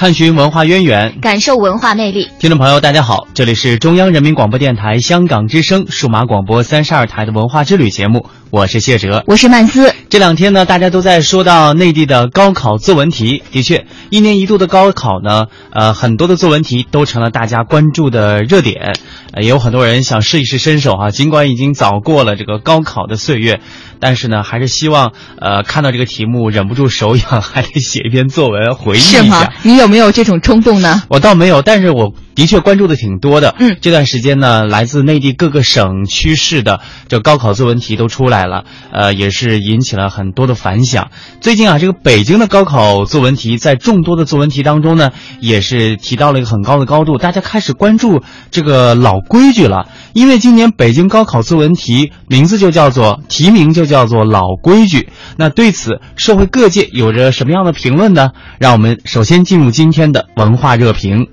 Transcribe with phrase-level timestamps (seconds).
[0.00, 2.26] 探寻文化渊源，感受文化魅力。
[2.38, 9.94] 听众朋友，大家好，这里是中央人民广播电台香港之声数码广播三十二台的文化之旅节目，我是谢哲，我是曼斯。
[10.08, 18.94] 这两天呢，大家都在说到内地的高考作文题，的确，一年一度的高考呢，呃，很多的作文题都成了大家关注的热点，
[19.38, 23.60] 也有很多人想试一试身手啊，尽管已经早过了这个高考的岁月。
[24.00, 29.22] 但是呢，还是希望呃看到这个题目忍不住手痒， 还得写一篇作文回忆一下。
[29.22, 29.46] 是吗？
[29.62, 31.02] 你有没有这种冲动呢？
[31.08, 32.12] 我倒没有，但是我。
[32.40, 41.10] 的确关注的挺多的，嗯，这段时间呢，来自内地各个省区市的这高考作文题都出来了，呃，也是引起了很多的反响。
[41.42, 49.86] 最近啊，这个北京的高考作文题在众多的作文题当中呢，也是提到了一个很高的高度，大家开始关注这个老规矩了。
[50.14, 55.10] 因为今年北京高考作文题名字就叫做题名就叫做老规矩。
[55.36, 58.30] 那对此，社会各界有着什么样的评论呢？
[58.58, 61.26] 让我们首先进入今天的文化热评。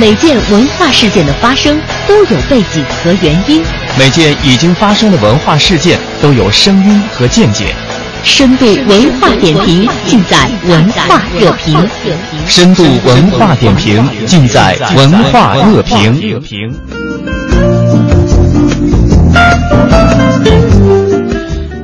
[0.00, 3.60] 每件文化事件的发生都有背景和原因，
[3.98, 7.74] 每件已经发生的文化事件都有声音和见解。
[8.22, 11.76] 深度文化点评尽在文化热评。
[12.46, 16.72] 深度文化点评尽在文化热评。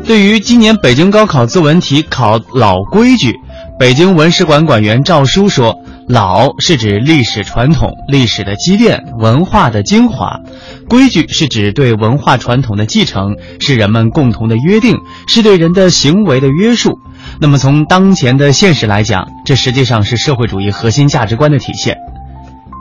[0.07, 3.35] 对于今年北京高考作文题考老规矩，
[3.77, 5.77] 北京文史馆馆员赵书说。
[6.07, 10.41] 老是指历史传统、历史的积淀、文化的精华；
[10.89, 16.99] 规矩是指对文化传统的继承，是人们共同的约定，是对人的行为的约束。
[17.41, 21.97] 那么，从当前的现实来讲，这实际上是社会主义核心价值观的体现。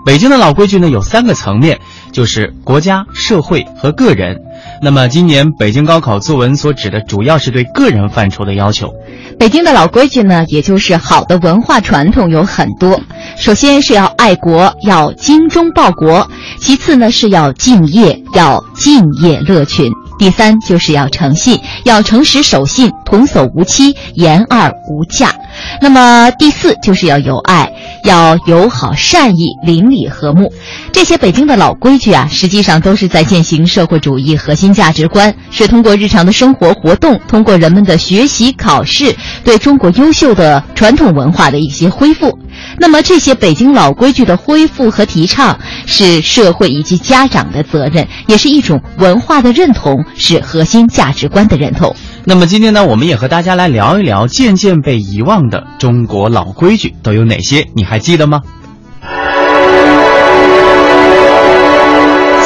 [0.06, 1.80] 北京的老规矩呢，有三个层面，
[2.12, 4.38] 就是国家、社会和个人。
[4.82, 8.94] 那么，今年北京高考作文所指的，主要是对个人范畴的要求。
[9.40, 13.00] 北京的老规矩呢，也就是好的文化传统有很多。
[13.38, 16.28] 首先是要爱国，要精忠报国；
[16.60, 19.90] 其次呢是要敬业，要敬业乐群；
[20.24, 25.36] 第三就是要诚信，要诚实守信，童叟无欺，言而无价。
[25.82, 27.70] 那么第四就是要有爱，
[28.06, 30.54] 要友好善意，邻里和睦。
[30.94, 39.14] 这些北京的老规矩啊，实际上都是在践行社会主义核心价值观，是通过日常的生活活动，通过人们的学习考试，
[39.44, 42.40] 对中国优秀的传统文化的一些恢复。
[42.78, 51.96] 那么这些北京老规矩的恢复和提倡，是社会以及家长的责任，也是一种文化的认同，是核心价值观的认同。
[52.26, 57.68] 那么今天呢，我们也和大家来聊一聊渐渐被遗忘的中国老规矩都有哪些？
[57.76, 58.42] 你还记得吗？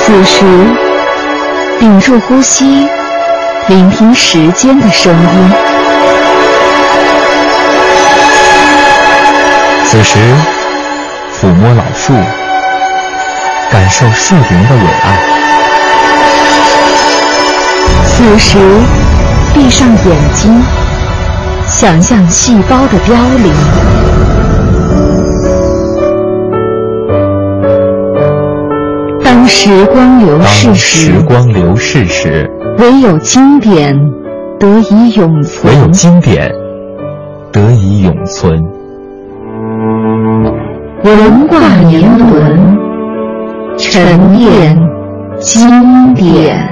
[0.04, 0.46] 此时，
[1.80, 2.88] 屏住呼吸，
[3.68, 5.77] 聆听时间的声音。
[9.90, 10.20] 此时，
[11.34, 12.14] 抚摸老树，
[13.72, 15.18] 感受树林的伟岸。
[18.06, 18.58] 此时。
[19.54, 20.62] 闭上眼睛，
[21.66, 23.52] 想象细胞的凋零。
[29.24, 32.48] 当时光流逝时，时光流逝时，
[32.78, 33.98] 唯有经典
[34.60, 35.74] 得以永存。
[35.74, 36.52] 唯有经典
[37.52, 38.77] 得以永存。
[41.08, 42.78] 文化年轮，
[43.78, 44.78] 沉淀
[45.40, 46.68] 经典。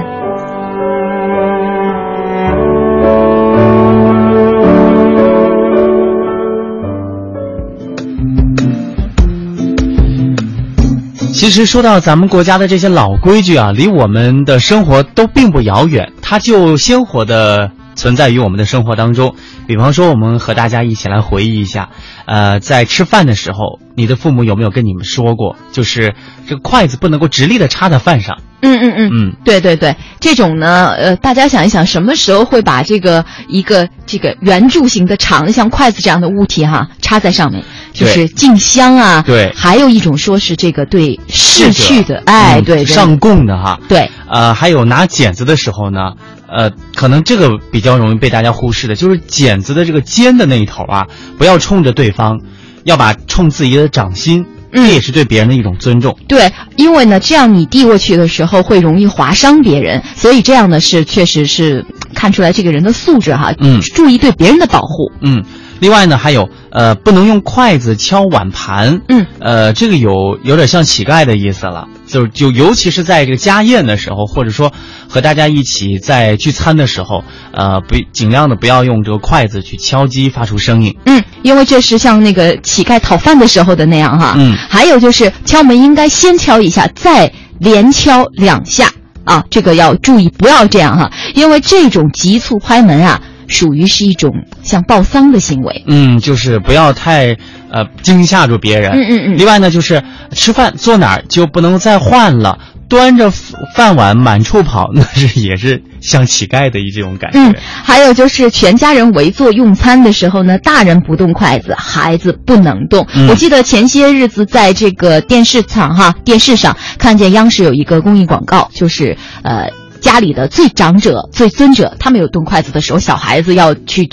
[11.32, 19.34] 其实说到咱们国家的这些老规矩啊，离我们的生活都并不遥远，它就鲜活的存在于我们的生活当中。
[19.66, 21.88] 比方说，我们和大家一起来回忆一下，
[22.26, 26.14] 呃，在吃饭的时候，你的父母有没有跟你们说过，就是
[26.46, 28.38] 这个筷子不能够直立的插在饭上？
[28.60, 29.10] 嗯嗯嗯。
[29.12, 39.22] 嗯，对对对，这种呢，呃，大家想一想，什么时候会把这个一个这个圆柱形的长的像筷子这样的物体哈插在上面，就是敬香啊。
[39.26, 43.78] 对，还有一种说是这个对逝去的，哎，对对，上供的哈。
[43.88, 46.12] 对，呃，还有拿剪子的时候呢，
[46.48, 51.06] 呃，可能这个比较容易被大家忽视的，就是剪子的这个尖的那一头啊，
[51.38, 52.40] 不要冲着对方，
[52.84, 54.46] 要把冲自己的掌心。
[54.72, 56.18] 这也是对别人的一种尊重。
[56.28, 63.54] 对，因为呢，这样你递过去的时候会容易划伤别人，所以这样呢是确实是看出来这个人的素质哈。
[63.58, 65.10] 嗯，注意对别人的保护。
[65.22, 65.42] 嗯，
[65.80, 69.00] 另外呢还有呃，不能用筷子敲碗盘。
[69.08, 71.88] 嗯，呃，这个有有点像乞丐的意思了。
[72.06, 74.72] 就就尤其是在这个家宴的时候，或者说
[75.08, 80.96] 和大家一起在聚餐的时候，呃，不尽量的不要用这个筷子去敲击发出声音。
[81.06, 84.34] 嗯，因为这是像那个乞丐讨饭的时候的那样哈。
[84.36, 88.88] 嗯，还有就是敲门应该先敲一下，再连敲两下
[89.24, 93.20] 啊，这个要注意不要这样哈，因为这种急促拍门啊。
[93.48, 94.32] 属于是一种
[94.62, 97.36] 像报丧的行为，嗯，就是不要太
[97.70, 99.38] 呃惊吓住别人，嗯嗯嗯。
[99.38, 100.02] 另外呢，就是
[100.32, 102.58] 吃饭坐哪儿就不能再换了，
[102.88, 107.38] 端着饭碗满处跑，那是也是像乞丐的一这种感觉。
[107.38, 107.54] 嗯，
[107.84, 113.06] 还有就是全家人围坐用餐的时候呢，大人不动筷子，孩子不能动。
[113.28, 119.70] 我记得前些日子在这个电视场哈电视上看见央视有一个公益广告，就是呃。
[120.06, 124.08] 家里的最长者、最尊者，他们有动筷子的时候，小孩子要去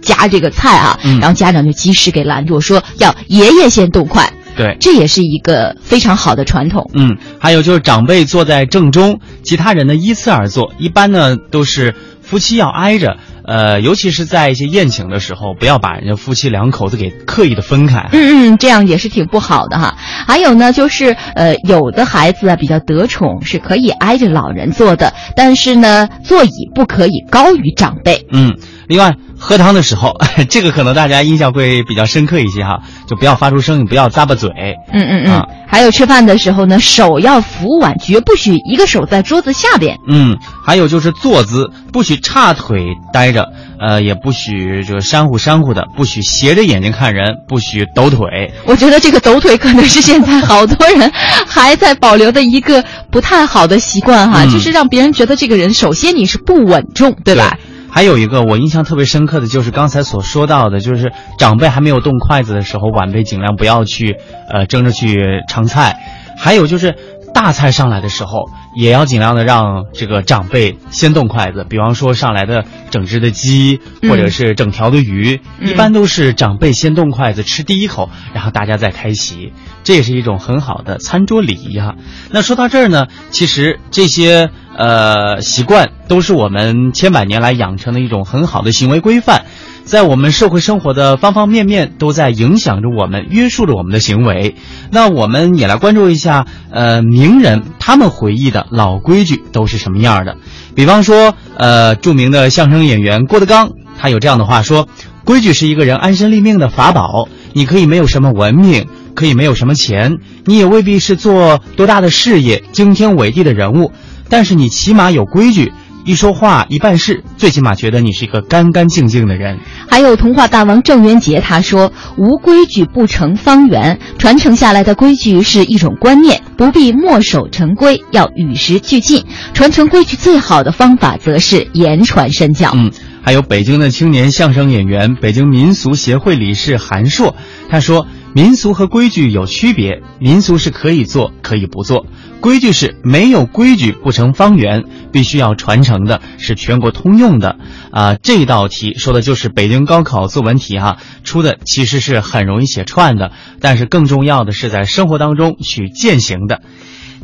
[0.00, 4.32] 夹这个菜啊，然后家长就及时给拦住，说要爷爷先动筷。
[4.54, 6.88] 对，这也是一个非常好的传统。
[6.94, 11.92] 嗯，还有就是长辈坐在正中，其他人呢依次而坐，一般呢都是
[12.22, 13.16] 夫妻要挨着。
[13.46, 18.08] 呃，尤其是在一些宴请的时候，不要把人家夫妻两口子给刻意的分开。
[18.12, 19.96] 嗯嗯，这样也是挺不好的哈。
[19.98, 28.26] 还有呢，就是呃，有的孩子啊比较得宠，是可以挨着老人坐的，但是呢，座椅不可以高于长辈。
[28.32, 28.56] 嗯，
[28.88, 30.16] 另外喝汤的时候，
[30.48, 32.78] 这个可能大家印象会比较深刻一些哈，
[33.08, 34.50] 就不要发出声音，不要咂巴嘴。
[34.92, 35.46] 嗯嗯嗯。
[35.66, 39.96] 还有吃饭的时候呢，手要扶碗，绝不许一个手在桌子下边。
[40.08, 43.48] 嗯，还有就是坐姿，不许叉腿待着，
[43.80, 48.52] 呃，也不许这个山呼扇呼的，不许斜着眼睛看人，不许抖腿。
[48.64, 51.10] 我觉得这个抖腿可能是现在好多人
[51.48, 57.56] 还在保留的一个不太好的习惯哈，就是让别人觉得这个人首先你是不稳重，对吧？
[57.94, 64.16] 还有一个我印象特别深刻的就是刚才所说到的，就是长辈还没有动筷子的时候，晚辈尽量不要去，
[64.48, 65.98] 呃，争着去尝菜。
[66.38, 66.96] 还有就是
[67.34, 71.66] 大菜上来的时候，也要尽量的让这个长辈先动筷子。
[71.68, 73.78] 比方说上来的整只的鸡，
[74.08, 79.52] 或者是整条的鱼，一般都是长辈先动筷子吃第一口，然后大家再开席，
[79.84, 81.96] 这也是一种很好的餐桌礼仪哈。
[82.30, 84.50] 那说到这儿呢，其实这些。
[84.76, 89.44] 呃，习惯都是我们千百年来养成的一种很好的行为规范，
[89.84, 94.56] 在我们社会生活的方方面面都在影响着我们，约束着我们的行为。
[94.90, 100.36] 那我们也来关注一下，呃，名人他们回忆的老规矩都是什么样的？
[100.74, 104.88] 比方说，呃，著名的相声演员郭德纲，他有这样的话说
[105.24, 107.28] ：“规矩是一个人安身立命的法宝。
[107.52, 110.16] 你可以没有什么文明，可以没有什么钱，
[110.46, 113.92] 你也未必是做多大的事业、惊天伟地的人物。”
[114.32, 115.74] 但是你起码有规矩，
[116.06, 119.60] 一说话一办事，最起码觉得你是一个干干净净的人。
[119.90, 129.26] 还有童话大王郑渊洁他说：“无规矩不成方圆。”传承下来的规矩是一种观念，不必墨守成规，要与时俱进。
[129.52, 132.70] 传承规矩最好的方法，则是言传身教。
[132.74, 132.90] 嗯，
[133.22, 137.36] 还有北京的青年相声演员、北京民俗协会理事韩硕，
[137.68, 142.06] 他说：“民俗和规矩有区别，民俗是可以做，可以不做。”
[142.40, 147.56] 规矩是没有规矩不成方圆，必须要传承的，是全国通用的。
[147.92, 156.62] 啊，这道题说的就是北京高考作文题哈，出的其实是很容易写串的，但是更重要的是在生活当中去践行的。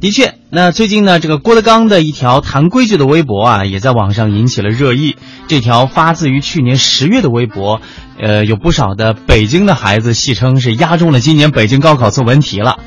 [0.01, 5.17] 的确，那最近呢，这个郭德纲的一条谈规矩的微博啊，也在网上引起了热议。
[5.49, 7.81] 这条发自于去年十月的微博，
[8.21, 12.79] 呃，有不少的北京的孩子戏称是压中了今年北京高考作文题了。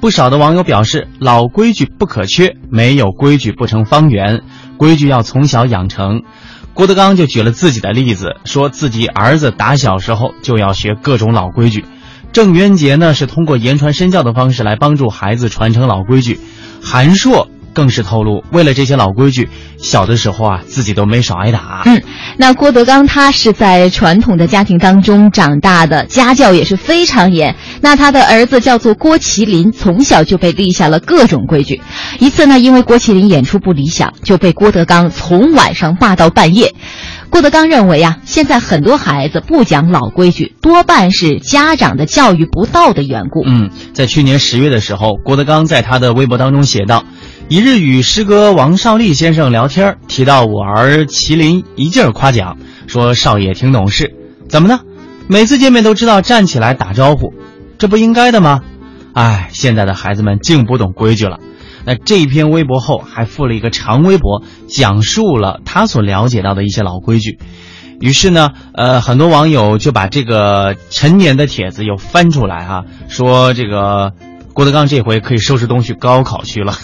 [0.00, 4.40] 不少的网友表示，老规矩不可缺，没有规矩不成方圆，
[4.78, 6.22] 规矩要从小养成。
[6.72, 11.84] 郭德纲就举了自己的例子，说自己儿子打小时候就要学各种老规矩。
[12.34, 16.40] 郑渊洁呢是通过言传身教的方式来帮助孩子传承老规矩。
[16.82, 19.48] 韩硕更是透露，为了这些老规矩，
[19.78, 21.82] 小的时候啊，自己都没少挨打。
[21.86, 22.02] 嗯，
[22.36, 27.54] 那郭德纲他是在传统的家庭当中长大的，家教也是非常严。
[27.80, 31.80] 那他的儿子叫做郭麒麟，从小就被立下了各种规矩。
[32.18, 36.74] 一次呢，因为郭麒麟演出不理想，就被郭德纲从晚上骂到半夜。
[37.30, 43.42] 郭德纲认为啊，现在很多孩子不讲老规矩，多半是家长的教育不到的缘故。
[43.44, 47.04] 嗯，在去年十月的时候，郭德纲在他的微博当中写道
[47.48, 54.14] ：“一日与师哥王少利先生聊天，提到我儿麒麟，一劲儿夸奖，说少爷挺懂事。
[54.48, 54.80] 怎么呢？
[55.26, 57.32] 每次见面都知道站起来打招呼，
[57.78, 58.60] 这不应该的吗？
[59.12, 61.40] 哎，现在的孩子们竟不懂规矩了。”
[61.84, 67.38] 那这篇微博后还附了一个长微博，讲述了他所了解到的一些老规矩。
[68.00, 74.12] 于是呢，呃，很多网友就把这个陈年的帖子又翻出来哈，说这个。
[74.54, 76.78] 郭德纲这回可以收拾东西高考去了。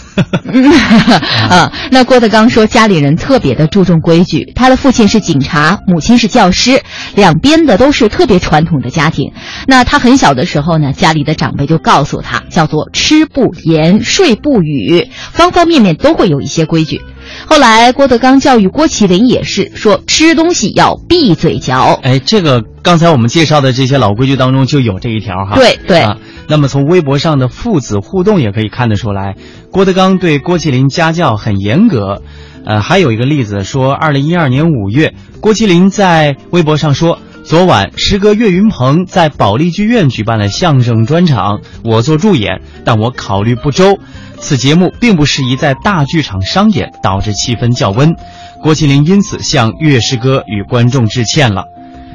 [1.49, 6.83] 啊， 那郭德纲说家里人特别的注重规矩，他的父亲是警察，母亲是教师，
[7.15, 9.33] 两边的都是特别传统的家庭。
[9.69, 17.01] 那他很小的时候呢，家里的长辈就告诉他，叫做吃不言，睡不语，方方面面都会有一些规矩。
[17.47, 21.99] 后来郭德纲教育郭麒麟也是说，吃东西要闭嘴嚼。
[22.03, 25.55] 哎，这个刚才我们介绍的这些老规矩当中就有这一条哈。
[25.55, 26.05] 对对。
[26.49, 29.37] 那么从微博上的父子互动也可以看得出来，
[29.71, 32.23] 郭德纲对郭麒麟家教很严格。
[32.63, 37.19] 呃，还有一个例子说，二零一二年五月，郭麒麟在微博上说，
[37.51, 43.99] 昨晚师哥岳云鹏在保利剧院举办了相声专场，我做助演，但我考虑不周，
[44.39, 48.15] 此节目并不适宜在大剧场商演，导致气氛较温。
[48.63, 51.65] 郭麒麟因此向岳师哥与观众致歉了。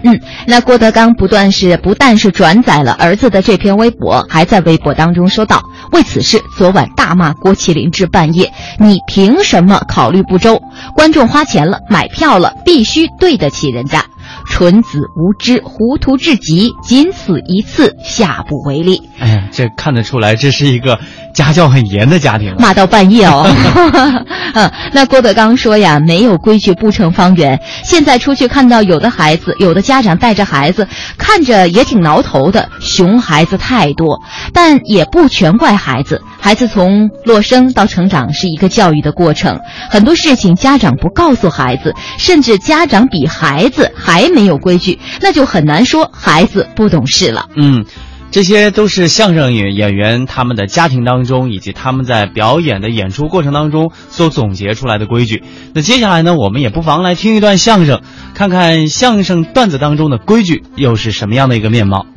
[0.04, 5.62] 嗯，那郭德纲不断是不但是转载了儿子的这篇微博，还在微博当中说道
[5.92, 10.62] ：“为此事，昨晚大骂郭麒麟至半夜，你凭什么考虑不周？
[10.96, 14.06] 观众花钱了，买票了，必须对得起人家。
[14.46, 21.00] 纯子无知，糊涂至极，仅此一次，下不为例。”哎呀，这看得出来，这是一个。
[21.36, 23.46] 家教很严的家庭，骂到半夜哦。
[24.56, 27.60] 嗯，那郭德纲说呀，没有规矩不成方圆。
[27.84, 30.88] 现在出去看到有的孩子，有的家长带着孩子，
[31.18, 34.22] 看着也挺挠头的，熊孩子太多。
[34.54, 47.48] 但也不全怪孩子，孩子从落生到成长是一个教育的过程，很多事情家长不告诉孩子，甚至家长比孩子还没有规矩，那就很难说孩子不懂事了。
[47.58, 47.86] 嗯。
[48.36, 55.42] 这些都是相声演演员他们的家庭当中，以及他们在表演的演出过程当中所总结出来的规矩。
[55.74, 58.02] 那接下来呢，我们也不妨来听一段相声，
[58.34, 62.08] 看看相声段子当中的规矩又是什么样的一个面貌。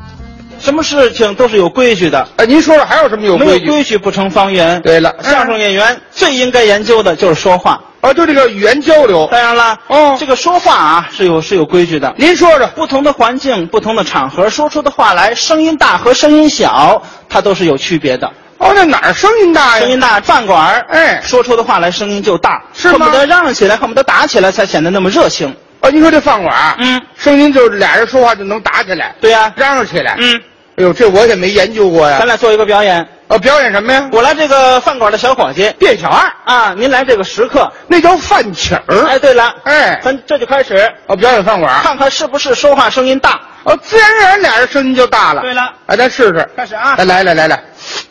[0.60, 2.26] 什么事情都是有规矩的。
[2.36, 3.66] 哎，您说说还有什么有规矩？
[3.66, 4.80] 规矩不成方圆。
[4.82, 7.80] 对了，相声演员最应该研究的就是说话。
[8.00, 9.28] 哦，就这个语言交流。
[9.30, 12.14] 当然了，哦，这个说话啊是有是有规矩的。
[12.16, 18.30] 您说说，不同的环境、不同的场合，说出的话来，声音大和声音小，它都是有区别的。
[18.58, 19.80] 哦，那哪儿声音大呀？
[19.80, 23.06] 声音大，饭馆儿，哎，说出的话来声音就大，是吗？
[23.06, 25.52] 恨不得嚷嚷起来，恨不得打起来，才显得那么热情。
[25.80, 29.14] 哦，您说这饭馆儿，嗯，声音就是俩人说话就能打起来。
[29.20, 30.16] 对呀，嚷嚷起来。
[30.18, 30.40] 嗯，
[30.78, 32.18] 哎呦，这我也没研究过呀。
[32.20, 33.06] 咱俩做一个表演。
[33.26, 34.08] 哦，表演什么呀？
[34.12, 39.06] 我来这个饭馆的小伙计，店小二啊，您来这个食客，那叫饭请儿。
[39.06, 43.38] 哎，对了，哎，咱这就开始哦，表演饭馆，看看是不是说话声音大。
[43.64, 45.42] 哦，自然而然俩人声音就大了。
[45.42, 46.94] 对了，哎，咱试试，开始啊！
[46.96, 47.62] 来来来来来，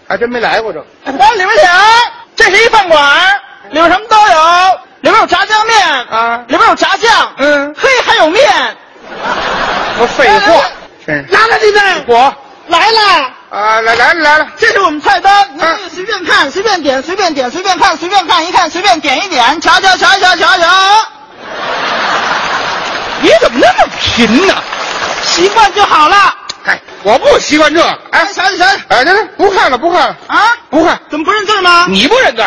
[0.08, 0.80] 还真没来过这。
[1.06, 1.70] 来，里面请，
[2.36, 3.02] 这是一饭馆，
[3.72, 5.80] 里面什么都有，里面有炸酱面
[6.12, 8.44] 啊，里面有炸酱，嗯，嘿，还有面。
[10.00, 10.64] 我废话，
[11.08, 11.32] 真是。
[11.32, 12.36] 拿来，弟弟，我
[12.68, 13.32] 来了。
[13.50, 20.68] 啊，来来了来了，这是我们菜单，您可以随便看，随便点，随便点，随便看，随便看一看，随便点一点，瞧瞧瞧瞧瞧瞧。
[23.22, 24.54] 你怎么那么贫呢？
[25.24, 26.36] 习惯就好了。
[26.66, 27.82] 哎，我不习惯这。
[28.12, 28.66] 哎，瞧瞧瞧。
[28.90, 31.86] 哎，来来，不看了不看了啊，不看，怎么不认字吗？
[31.88, 32.44] 你不认字，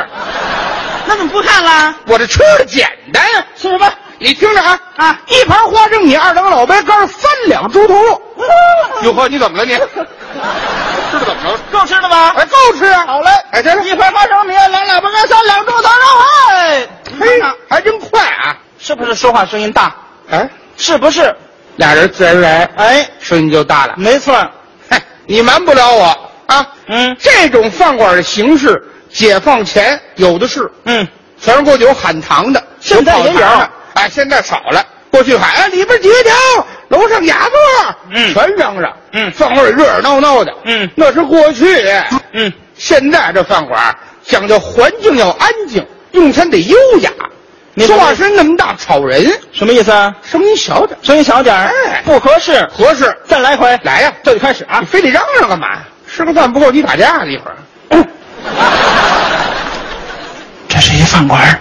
[1.06, 1.94] 那怎么不看了？
[2.06, 3.44] 我这吃的简单呀。
[3.56, 3.90] 吃什么？
[4.18, 5.18] 你听着啊啊！
[5.28, 8.22] 一盘花生米，二两老白干，三两猪头肉。
[9.02, 9.74] 哟呵，你怎么了你？
[9.74, 11.58] 吃的怎么了？
[11.72, 12.34] 够吃的吧？
[12.36, 13.04] 哎，够吃啊！
[13.06, 16.54] 好嘞，哎，这一盘花生米，两喇叭干，三两猪头肉。
[16.54, 16.86] 哎，
[17.18, 17.26] 嘿，
[17.68, 18.56] 还真快啊！
[18.78, 19.94] 是不是说话声音大？
[20.30, 21.34] 哎，是不是？
[21.76, 23.94] 俩人自然而然，哎，声音就大了。
[23.96, 24.34] 没错。
[24.90, 26.66] 嘿，你瞒不了我啊！
[26.88, 28.80] 嗯，这种饭馆的形式，
[29.10, 30.70] 解放前有的是。
[30.84, 31.06] 嗯，
[31.40, 33.40] 全是过去有喊堂的，现在也有。
[33.94, 34.84] 哎，现在少了。
[35.10, 41.64] 过去喊，哎，里边几条，楼上雅座，嗯，全嚷嚷，嗯，饭馆热热闹闹的，嗯，那是过去，
[42.32, 47.10] 嗯，现在这饭馆讲究环境要安静，用餐得优雅。
[47.74, 50.12] 你说话声那么大，吵人，什么意思啊？
[50.22, 52.68] 声音小点，声音小点儿哎不合适。
[52.76, 53.16] 合适。
[53.28, 54.86] 再来一回，来呀，这就开始啊你！
[54.86, 55.78] 非得嚷嚷干嘛？
[56.12, 57.56] 吃个饭不够你打架呢一会儿。
[60.68, 61.60] 这是一饭馆儿，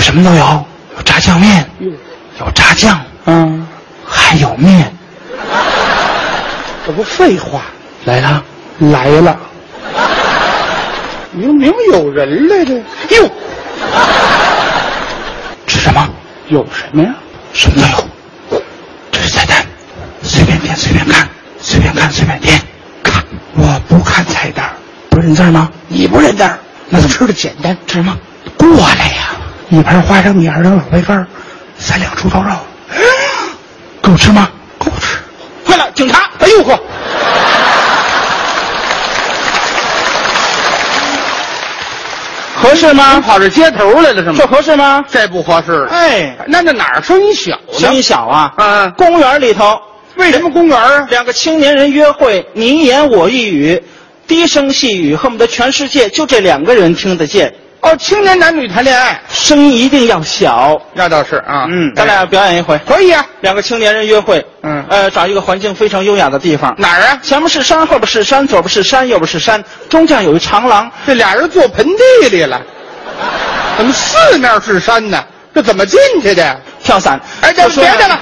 [0.00, 0.64] 什么都有，
[0.96, 1.68] 有炸酱面，
[2.38, 3.66] 有炸酱，嗯，
[4.04, 4.92] 还有面。
[6.86, 7.62] 这不废话，
[8.04, 8.42] 来了，
[8.78, 9.36] 来了，
[11.32, 13.30] 明明有人来的，哟，
[15.66, 16.08] 吃什么？
[16.48, 17.14] 有什么呀？
[17.52, 18.62] 什么都有。
[19.10, 19.64] 这是菜单，
[20.22, 21.28] 随便点，随便看，
[21.60, 22.60] 随便看，随便点。
[23.02, 23.24] 看，
[23.54, 24.70] 我不看菜单，
[25.08, 25.70] 不认字吗？
[25.88, 26.48] 你不认字，
[26.88, 27.76] 那就吃的简单。
[27.86, 28.16] 吃什么？
[28.58, 29.30] 过来呀！
[29.70, 31.26] 一盘花生米，二两老白干儿，
[31.78, 32.50] 三两猪头肉，
[34.02, 34.48] 够吃吗？
[34.78, 35.18] 够吃。
[35.64, 36.30] 快了，警察！
[36.38, 36.78] 哎呦呵，
[42.54, 43.20] 合适吗？
[43.20, 44.34] 跑这街头来了是吗？
[44.38, 45.04] 这合适吗？
[45.10, 45.86] 这不合适。
[45.90, 47.78] 哎，那那哪儿声音小呢？
[47.78, 48.52] 声音小啊。
[48.56, 49.78] 啊公园里头，
[50.16, 51.06] 为什么公园啊？
[51.10, 53.82] 两个青年人约会，你一言我一语，
[54.26, 57.54] 低声细语，恨不得全世界就这两个人听得见。
[57.86, 60.76] 哦，青年男女谈恋爱，声音一定要小。
[60.92, 61.66] 那倒是啊。
[61.68, 62.76] 嗯，咱俩表演一回。
[62.86, 63.24] 可以啊。
[63.42, 66.74] 两个青年人约会，嗯呃，找一个环境非常优雅的地方。
[66.78, 67.18] 哪儿啊？
[67.22, 70.90] 前面是山，后边是山，左边是山，右边是山，中间有一长廊。
[71.06, 72.60] 这俩人坐盆地里了，
[73.76, 75.22] 怎么四面是山呢？
[75.54, 76.56] 这怎么进去的呀？
[76.82, 77.20] 跳伞。
[77.40, 78.18] 哎，这别的了，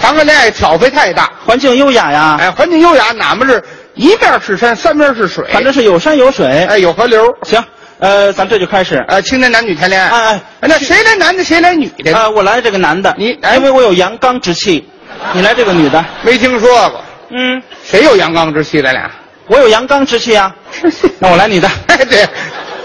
[0.00, 1.30] 谈个恋爱挑费太大。
[1.44, 3.62] 环境优雅呀，哎，环境优雅，哪么是
[3.94, 5.44] 一面是山，三面是水？
[5.52, 6.64] 反正是有山有水。
[6.64, 7.32] 哎有河流。
[7.42, 7.62] 行，
[7.98, 9.04] 呃，咱这就开始。
[9.08, 10.08] 呃，青年男女谈恋爱。
[10.08, 12.12] 哎哎那谁来男的，谁来女的？
[12.14, 14.86] 啊，我来这个男的，你哎因为我有阳刚之气，
[15.32, 16.04] 你来这个女的。
[16.22, 18.82] 没听说过，嗯，谁有阳刚之气？
[18.82, 19.10] 咱俩。
[19.46, 20.54] 我有阳刚之气啊。
[21.18, 22.26] 那我来你的，哎，对，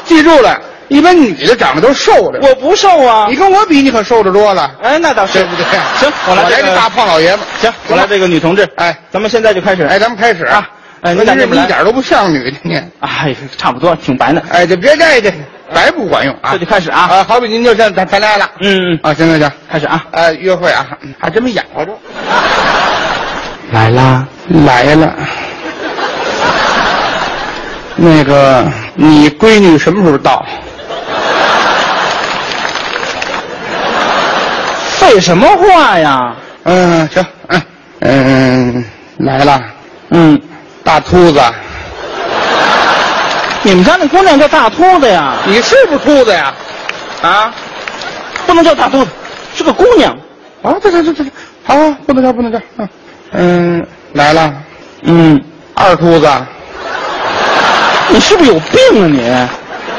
[0.06, 3.36] 记住了，一般女的长得都瘦的，我不瘦啊你。
[3.36, 5.66] 跟我比，你可瘦着多了，哎，那倒是对不对？
[6.00, 7.40] 行，我来这我来个大胖老爷子。
[7.60, 8.66] 行，我来这个女同志。
[8.76, 9.84] 哎咱们现在就开始。
[9.84, 10.70] 哎，咱们开始啊
[11.02, 12.80] 哎您您俩这么一点都不像女的呢。
[13.00, 14.44] 哎，差不多，挺白的。
[14.52, 15.34] 哎，就别这这
[15.74, 16.52] 白不管用啊！
[16.54, 18.50] 这就开始啊啊，好比您就像谈谈恋爱了。
[18.60, 20.06] 嗯，啊，行行行，开始啊。
[20.12, 20.86] 呃，约会啊，
[21.18, 21.92] 还真没演过这。
[23.74, 24.28] 来啦，
[24.66, 25.16] 来了。
[27.96, 30.46] 那个，你闺女什么时候到？
[35.00, 36.36] 废什么话呀？
[36.64, 37.62] 嗯，行，嗯
[38.02, 38.86] 嗯，
[39.18, 39.62] 来了，
[40.10, 40.40] 嗯，
[40.84, 41.42] 大秃子，
[43.64, 45.36] 你们家那姑娘叫大秃子呀？
[45.46, 46.54] 你是不是秃子呀？
[47.22, 47.54] 啊？
[48.48, 49.12] 不能叫大秃子，
[49.56, 50.18] 是个姑娘。
[50.64, 51.24] 啊，这这这这，
[51.64, 52.60] 好，好不能叫，不能叫。
[52.78, 52.90] 嗯
[53.34, 54.54] 嗯，来了，
[55.04, 55.42] 嗯，
[55.74, 56.30] 二秃子，
[58.10, 59.48] 你是不是有病啊你？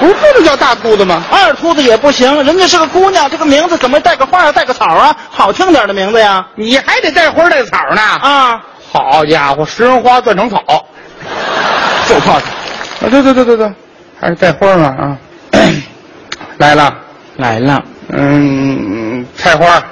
[0.00, 1.22] 不是不能叫大秃子吗？
[1.30, 5.16] 二秃子也不行，人家是个姑娘，这个名字怎么带个花啊，带个草啊？
[5.30, 6.44] 好听点的名字呀？
[6.56, 8.02] 你还得带花带草呢。
[8.02, 8.60] 啊，
[8.92, 10.58] 好家伙，食人花断成草，
[12.08, 13.06] 就靠他。
[13.06, 13.72] 啊，对对对对对，
[14.20, 15.18] 还是带花嘛啊！
[16.58, 16.94] 来了，
[17.36, 19.82] 来了，嗯，菜花，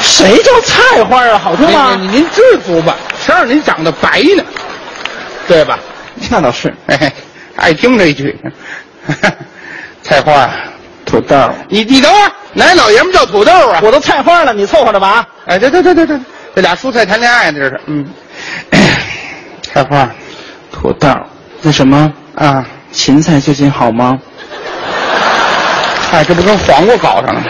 [0.00, 1.38] 谁叫菜花啊？
[1.38, 1.96] 好听您吗？
[2.00, 4.42] 您您知足吧，谁让您长得白呢，
[5.46, 5.78] 对吧？
[6.30, 6.74] 那倒是。
[6.88, 7.12] 嘿嘿，
[7.56, 8.36] 爱听这一句。
[10.02, 10.50] 菜花，
[11.06, 11.36] 土豆，
[11.68, 13.78] 你你等会儿，哪老爷们叫土豆啊？
[13.82, 15.26] 我都菜花了，你凑合着吧。
[15.46, 16.18] 哎，对对对对对，
[16.54, 18.04] 这俩蔬菜谈恋爱这是，嗯，
[19.62, 20.08] 菜花
[20.72, 21.08] 土豆，
[21.62, 24.18] 那什么，啊，芹菜最近好吗？
[26.12, 27.42] 哎，这不跟黄瓜搞上了？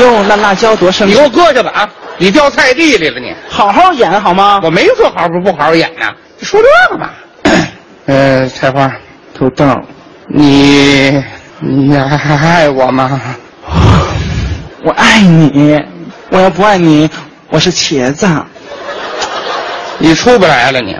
[0.00, 1.88] 哟，那辣椒多生你给我搁下吧啊！
[2.16, 3.34] 你掉菜地里了你！
[3.48, 4.60] 好好演好吗？
[4.62, 6.06] 我没说好不不好好演呢，
[6.38, 7.10] 你说这个嘛？
[8.06, 8.90] 呃，菜花，
[9.34, 9.66] 土豆，
[10.28, 11.22] 你
[11.60, 13.20] 你还爱我吗？
[14.82, 15.78] 我爱你，
[16.30, 17.10] 我要不爱你，
[17.50, 18.26] 我是茄子。
[19.98, 20.96] 你出不来了你，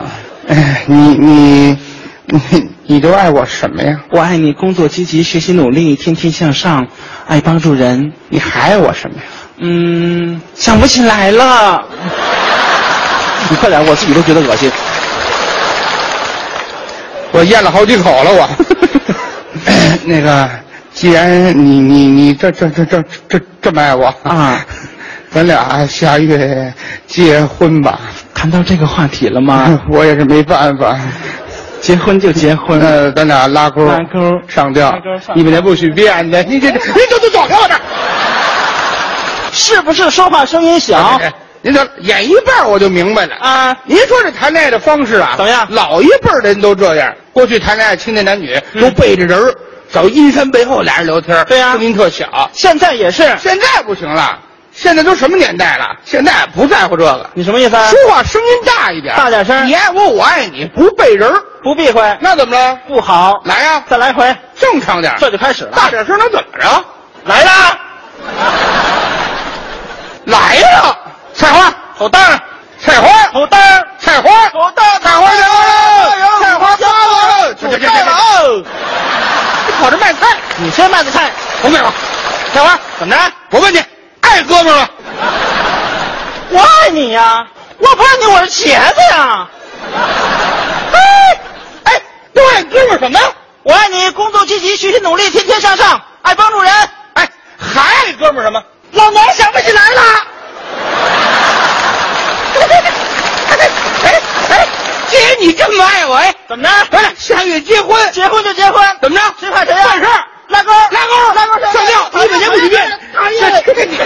[0.49, 1.79] 哎，你你
[2.27, 4.01] 你 你都爱我什么呀？
[4.11, 6.87] 我爱你工作积极，学习努力，天天向上，
[7.27, 8.13] 爱帮助人。
[8.29, 9.23] 你还爱我什么呀？
[9.59, 11.85] 嗯，想不起来了。
[13.51, 14.71] 你快点，我自己都觉得恶心。
[17.31, 18.49] 我咽了好几口了，我。
[20.05, 20.49] 那个，
[20.95, 24.65] 既然你你你这这这这这这么爱我啊，
[25.33, 26.73] 咱俩下月
[27.07, 28.01] 结婚吧。
[28.35, 29.81] 谈到这个话题了吗？
[29.91, 30.97] 我也是没办法。
[31.81, 32.81] 结婚就结婚。
[32.81, 37.81] 呃，咱俩拉钩，拉钩上吊拉钩上，你们那不许变的，你这这，你走走走，给我这儿。
[39.53, 41.19] 是不是说话声音小？
[41.21, 49.53] 哎您这演一半我就明白了啊您说这谈恋爱的方式啊，怎么样老一辈的人都这样，过去谈恋爱，青年男女都背着人儿，
[49.93, 52.49] 找阴山背后俩人聊天，对呀声音特小。
[52.53, 53.25] 现在也是。
[53.41, 54.38] 现在不行了，
[54.81, 55.88] 现在都什么年代了？
[56.05, 57.91] 现在不在乎这个，你什么意思啊？
[57.91, 61.29] 说话声音大一点，大点声你爱我，我爱你，不背人，
[61.64, 62.79] 不避讳，那怎么了？
[62.87, 63.41] 不好。
[63.45, 65.73] 来呀，再来回，正常点，这就开始了。
[65.73, 66.85] 大点声，能怎么着？
[67.25, 67.77] 来啦！
[70.27, 70.97] 来了！
[71.35, 72.41] 菜花，好蛋儿，
[72.79, 75.51] 菜花，好蛋儿，菜花，好蛋儿，菜花来了，
[76.41, 78.62] 菜花加了，这这这这菜了哦！
[79.67, 81.93] 你跑这卖菜，你先卖的菜，我卖了。
[82.55, 83.21] 菜花，怎么着？
[83.51, 83.83] 我问你，
[84.20, 84.88] 爱哥们儿？
[86.50, 87.46] 我爱你呀！
[87.78, 89.48] 我不爱你，我是茄子呀！
[90.92, 91.00] 哎
[91.85, 92.02] 哎，
[92.35, 93.26] 都爱哥们儿什么呀？
[93.62, 96.72] 我爱你，工作积极，学习努力，天天向上，爱帮助人。
[97.14, 97.28] 哎，
[97.59, 98.62] 还爱哥们儿什么？
[98.92, 100.02] 老娘想不起来了。
[103.50, 104.66] 哎哎，
[105.09, 106.96] 既然你这么爱我，哎，怎么着？
[106.96, 109.24] 哎，下月结婚，结婚就结婚，怎么着？
[109.40, 109.85] 谁怕谁呀？
[109.85, 113.00] 办事儿，拉钩，拉钩，拉钩，上吊，一百年不许变。
[113.18, 113.62] 讨厌！
[113.66, 113.98] 这你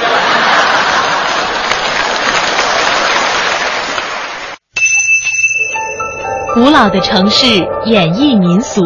[6.55, 7.47] 古老的城市
[7.85, 8.81] 演绎民俗，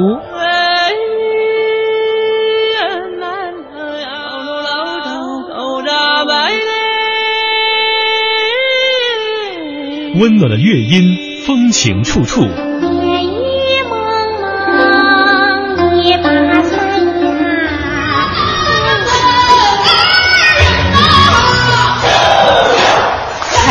[10.18, 12.42] 温暖的乐音，风情处处。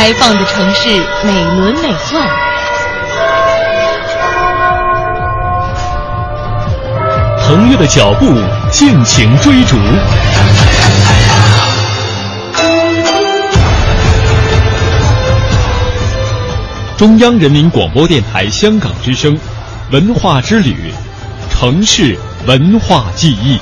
[0.06, 0.88] 开放的城市
[1.24, 2.16] 美轮美奂，
[7.42, 8.32] 腾跃的脚步，
[8.70, 9.76] 尽情追逐。
[16.96, 19.36] 中央人民广播电台香港之声，
[19.90, 20.94] 文化之旅，
[21.50, 22.16] 城市
[22.46, 23.60] 文化记忆。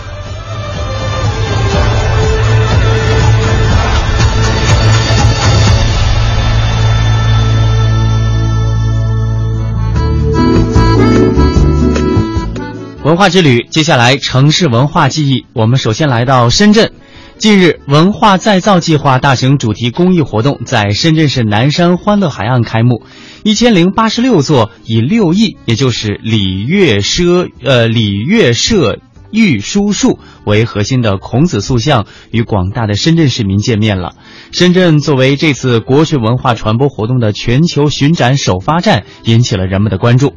[13.04, 15.46] 文化之旅，接下来城市文化记忆。
[15.52, 16.94] 我们首先来到深圳。
[17.38, 23.04] 近日，文化再造计划大型主题公益活动在深圳市南山欢乐海岸开幕，
[23.44, 29.00] 一千零八十六座以六艺，也就是礼乐奢呃礼乐射
[29.32, 34.16] 御书数为核心的孔子塑像与广大的深圳市民见面了。
[34.54, 40.34] 深圳作为这次国学文化传播活动的全球巡展首发站，引起了人们的关注。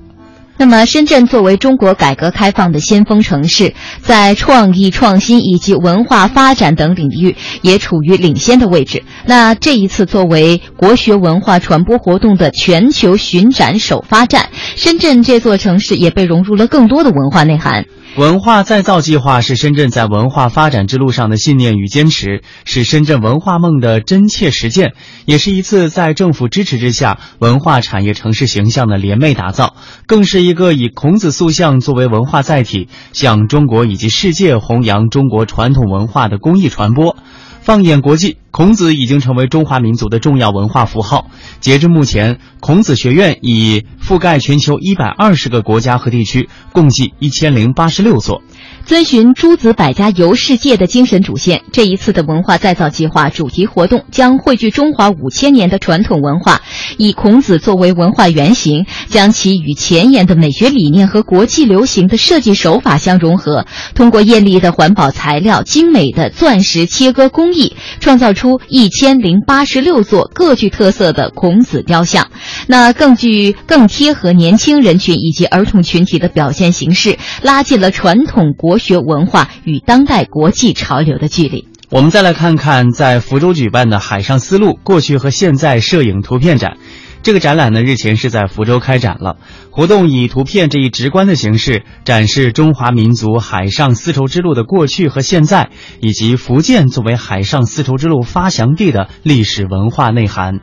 [0.59, 9.03] 那么，深圳作为中国改革开放的先锋城市，在创意创新以及文化发展等领域也处于领先的位置。
[9.27, 17.85] 那这一次作为国学文化传播活动的全球巡展首发站，深圳这座城市也被融入了更多的文化内涵。
[18.17, 24.95] 文化再造计划是深圳在文化发展之路上的信念与坚持，是深圳文化梦的真切实践，
[25.27, 29.77] 也是一次在政府支持之下文化产业城市形象的联袂打造，
[30.07, 37.19] 更是一个以孔子塑像作为文化载体，向中国以及世界弘扬中国传统文化的公益传播。
[37.67, 41.29] 放眼国际，孔子已经成为中华民族的重要文化符号。
[41.59, 48.41] 截至目前，孔子学院已覆盖全球一百二十个国家和地区，共计一千零八十六所。
[48.87, 56.63] 遵循诸子百家游世界的精神主线，这一次的文化再造计划主题活动将汇聚中华五千年的传统文化，
[56.97, 72.29] 以孔子作为文化原型，将其与前沿的美学理念和国际流行的设计手法相融合，通过艳丽的环保材料、精美的钻石切割工艺，创造出一千零八十六座各具特色的孔子雕像。
[72.69, 81.69] 那更具更贴合年轻人群以及儿童群体的表现形式，拉近了传统国学文化与当代国际潮流的距离。
[81.89, 86.79] 我们再来看看在福州举办的“海上丝路：过去和现在摄影图片展”。
[87.23, 89.37] 这个展览呢，日前是在福州开展了。
[89.71, 100.61] 活动以图片这一直观的形式，展示中华民族海上丝绸之路的过去和现在，以及福建作为海上丝绸之路发祥地的历史文化内涵。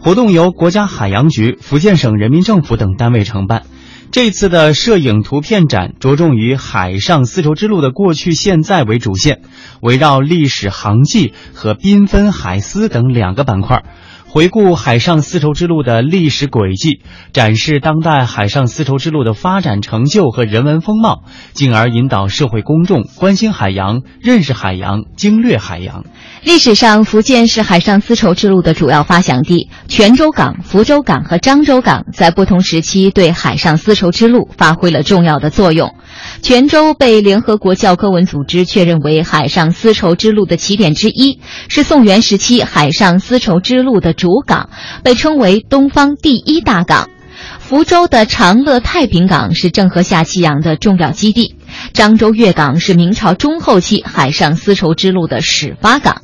[0.00, 3.62] 活动由国家海洋局、福建省人民政府等单位承办。
[4.12, 9.40] 这次的摄影图片展着重于海上丝绸之路的过去、现在为主线，
[9.80, 13.84] 围绕历史航迹和缤纷海丝等两个板块。
[14.32, 17.02] 回顾海上丝绸之路的历史轨迹，
[17.34, 26.06] 展示当代海上丝绸之路的发展成就和人文风貌，进而引导社会公众关心海洋、认识海洋、经略海洋。
[26.42, 35.94] 历史上，福建是海上丝绸之路的主要发祥地，泉州港、福州港和漳州港在不同时期对海上丝绸之路发挥了重要的作用。
[36.40, 44.70] 泉州被联合国教科文组织确认为海上丝绸之路的起点之一，是宋元时期海上丝绸之路的主港，
[45.02, 47.10] 被称为东方第一大港。
[47.58, 51.56] 福州的长乐太平港是郑和下西洋的重要基地，
[51.92, 56.22] 漳州粤港是明朝中后期海上丝绸之路的始发港。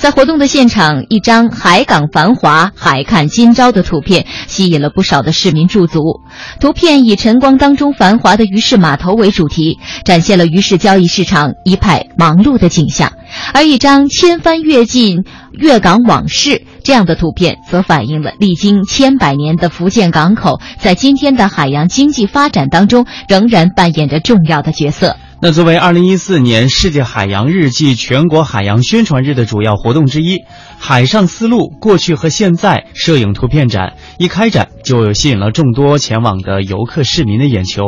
[0.00, 6.22] 在活动的现场，一张“海港繁华，海看今朝”的图片吸引了不少的市民驻足。
[6.58, 13.10] 图片以晨光当中繁华的鱼市码头为主题，展现了鱼市交易市场一派忙碌的景象；
[13.52, 25.16] 而一张“千帆阅尽粤港往事”这样的图片，则反映了历经千百年的福建港口在今天的海洋经济发展当中仍然扮演着重要的角色。
[25.42, 30.44] 那作为二零一四年世界海洋日暨全国海洋宣传日的主要活动之一，
[30.78, 37.84] 海上丝路过去和现在摄影图片展一开展就吸引了众多前往的游客市民的眼球。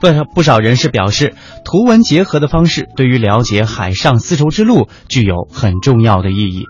[0.00, 1.34] 不少不少人士表示，
[1.64, 6.66] 图文结合的方式对于了解海上丝绸之路具有很重要的意义。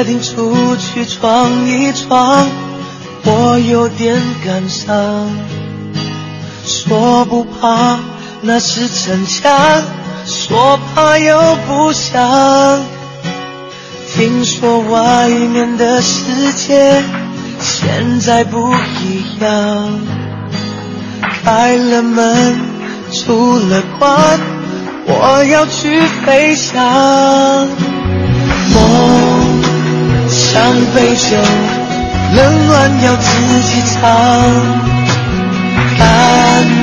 [0.00, 2.48] 决定出去闯一闯，
[3.22, 5.30] 我有点感伤。
[6.64, 7.98] 说不怕
[8.40, 9.52] 那是逞强，
[10.24, 12.82] 说怕又不想。
[14.14, 17.02] 听说外面的世界
[17.60, 20.00] 现在不一样，
[21.44, 22.58] 开了门，
[23.12, 24.40] 出了关，
[25.04, 27.89] 我要去飞翔。
[30.50, 30.52] 梦。
[30.52, 31.36] 像杯酒，
[32.34, 33.28] 冷暖要自
[33.60, 34.00] 己尝。
[35.96, 36.02] 干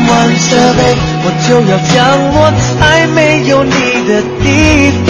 [0.07, 0.11] 完
[0.49, 0.79] 这杯，
[1.23, 1.95] 我就要降
[2.33, 2.35] 落
[2.79, 3.71] 在没有你
[4.07, 4.09] 的
[4.41, 4.45] 地
[5.05, 5.09] 方。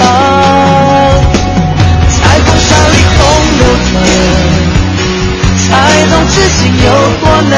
[2.10, 3.18] 在风沙里空
[3.58, 3.94] 流转，
[5.62, 5.66] 才
[6.10, 6.86] 懂知心有
[7.22, 7.54] 多难。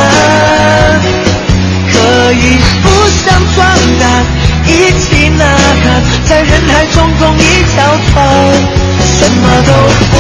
[1.92, 1.96] 可
[2.34, 2.36] 以
[2.84, 2.86] 互
[3.24, 3.24] 相
[3.56, 3.58] 装
[4.00, 4.04] 胆，
[4.68, 5.42] 一起呐
[5.84, 5.86] 喊，
[6.26, 7.40] 在人海中共一
[7.74, 7.78] 条
[8.12, 8.16] 船。
[9.20, 9.72] 什么都
[10.12, 10.14] 不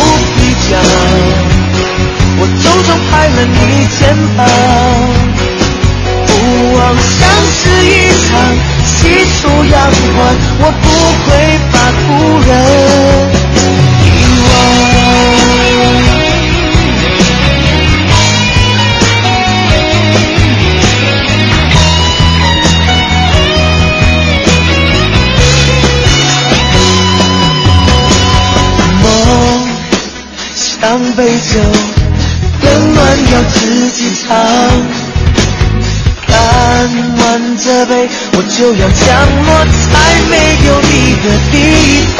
[2.37, 3.57] 我重重拍了你
[3.97, 3.99] 肩
[4.37, 4.39] 膀。
[6.27, 6.31] 不
[6.75, 7.19] 枉相
[7.51, 7.87] 识一
[8.27, 8.29] 场，
[8.85, 8.97] 喜
[9.35, 9.75] 出阳
[10.15, 10.17] 关，
[10.61, 10.85] 我不
[11.25, 11.27] 会
[11.71, 12.07] 把故
[12.47, 12.49] 人
[31.15, 31.59] 杯酒，
[32.63, 32.97] 冷暖
[33.31, 34.27] 要自己尝。
[36.27, 36.35] 干
[37.17, 39.07] 完这杯，我就要降
[39.45, 39.47] 落
[39.91, 39.93] 在
[40.29, 40.33] 没
[40.67, 41.53] 有你的地
[42.15, 42.19] 方。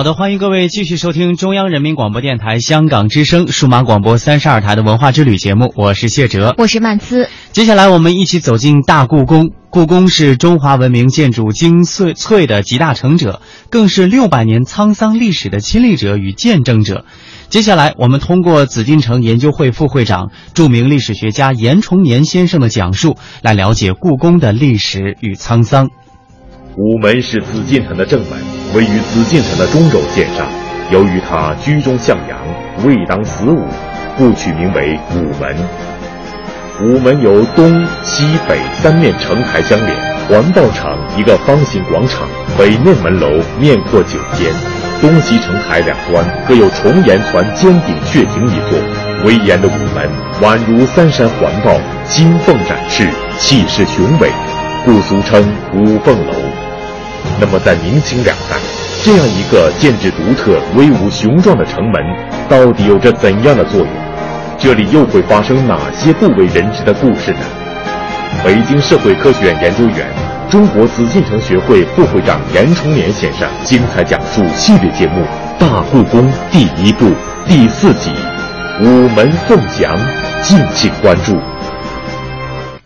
[0.00, 7.28] 好的，欢迎各位继续收听中央人民广播电台香港之声数码广播三十二台的文化之旅节目，我是谢哲，我是曼斯。
[7.52, 9.50] 接下来我们一起走进大故宫。
[9.68, 17.04] 故宫是中华文明建筑精粹的集大成者，更是六百年沧桑历史的亲历者与见证者。
[17.50, 25.90] 接下来，我们通过紫禁城研究会副会长、著名历史学家严崇年先生的讲述，来了解故宫的历史与沧桑。
[26.76, 28.38] 午门是紫禁城的正门，
[28.74, 30.46] 位于紫禁城的中轴线上。
[30.92, 32.38] 由于它居中向阳，
[32.84, 33.64] 未当死午，
[34.16, 35.56] 故取名为午门。
[36.80, 42.28] 午门由东西北三面城台相连，环抱成一个方形广场。
[42.56, 43.28] 北面门楼
[43.58, 44.52] 面阔九间，
[45.00, 48.78] 东西城台两端各有重檐攒尖顶阙亭一座。
[49.24, 50.08] 威严的午门
[50.40, 51.76] 宛如三山环抱，
[52.08, 53.06] 金凤展翅，
[53.38, 54.30] 气势雄伟，
[54.84, 55.42] 故俗称
[55.74, 56.32] 五凤楼。
[57.38, 58.56] 那么，在明清两代，
[59.04, 62.02] 这样一个建制独特、威武雄壮的城门，
[62.48, 63.88] 到底有着怎样的作用？
[64.58, 67.40] 这里又会发生哪些不为人知的故事呢？
[68.44, 70.06] 北京社会科学院研究员、
[70.50, 75.22] 中国紫禁城学会副会长严崇年先生精彩讲述系列节目
[75.58, 77.10] 《大故宫》第一部
[77.46, 78.10] 第四集
[78.82, 79.94] 《午门凤翔》，
[80.42, 81.38] 敬请关注。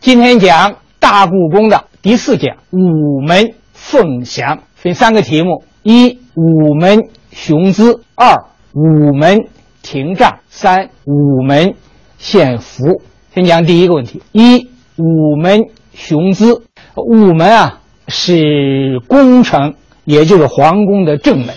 [0.00, 3.44] 今天讲大故宫的第四讲《午门》。
[3.74, 6.98] 凤翔分三个题目：一、午门
[7.30, 8.34] 雄姿；二、
[8.72, 9.38] 午门
[9.82, 11.74] 亭帐；三、午门
[12.16, 13.02] 献福。
[13.34, 15.60] 先讲第一个问题：一、午门
[15.92, 16.62] 雄姿。
[16.96, 21.54] 午门啊，是宫城，也就是皇宫的正门。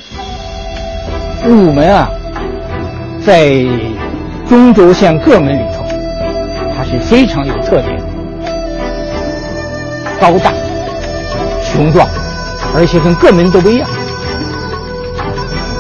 [1.48, 2.10] 午门啊，
[3.26, 3.64] 在
[4.50, 5.86] 中轴线各门里头，
[6.76, 8.04] 它是非常有特点的，
[10.20, 10.54] 高大。
[11.62, 12.08] 雄壮，
[12.76, 13.88] 而且跟各门都不一样，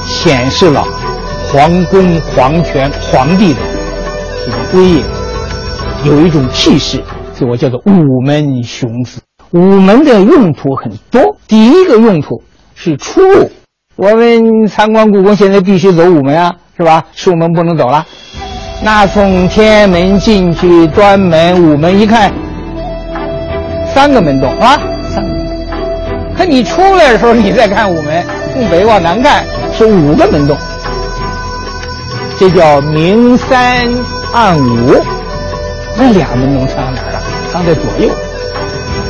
[0.06, 0.86] 显示了
[1.52, 3.60] 皇宫、皇权、皇帝的
[4.46, 5.04] 这种威严，
[6.04, 7.02] 有一种气势，
[7.34, 9.22] 所以我叫做午门雄姿。
[9.52, 12.44] 午门的用途很多，第一个用途
[12.76, 13.50] 是出入。
[13.96, 17.04] 我们参观故宫，现在必须走午门啊，是吧？
[17.28, 18.06] 午门不能走了。
[18.84, 22.32] 那从天安门进去，端门、午门一看，
[23.98, 24.78] 三个门洞啊。
[25.10, 25.26] 三
[26.38, 28.24] 可你出来的时候，你再看午门，
[28.54, 29.44] 从北往南看
[29.74, 30.56] 是五个门洞，
[32.38, 33.88] 这叫明三
[34.32, 35.04] 暗五。
[35.98, 37.20] 那俩门洞藏哪儿了？
[37.52, 38.12] 藏在左右。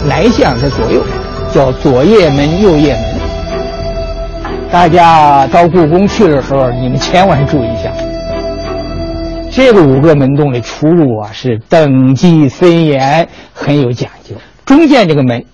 [0.07, 1.03] 南向在左右，
[1.53, 3.03] 叫左掖门、右掖门。
[4.71, 7.91] 大家到故宫去的时候，你们千万注意一下，
[9.51, 14.33] 这个五个门洞的出入啊是等级森严，很有讲究。
[14.67, 15.45] 中间这个门，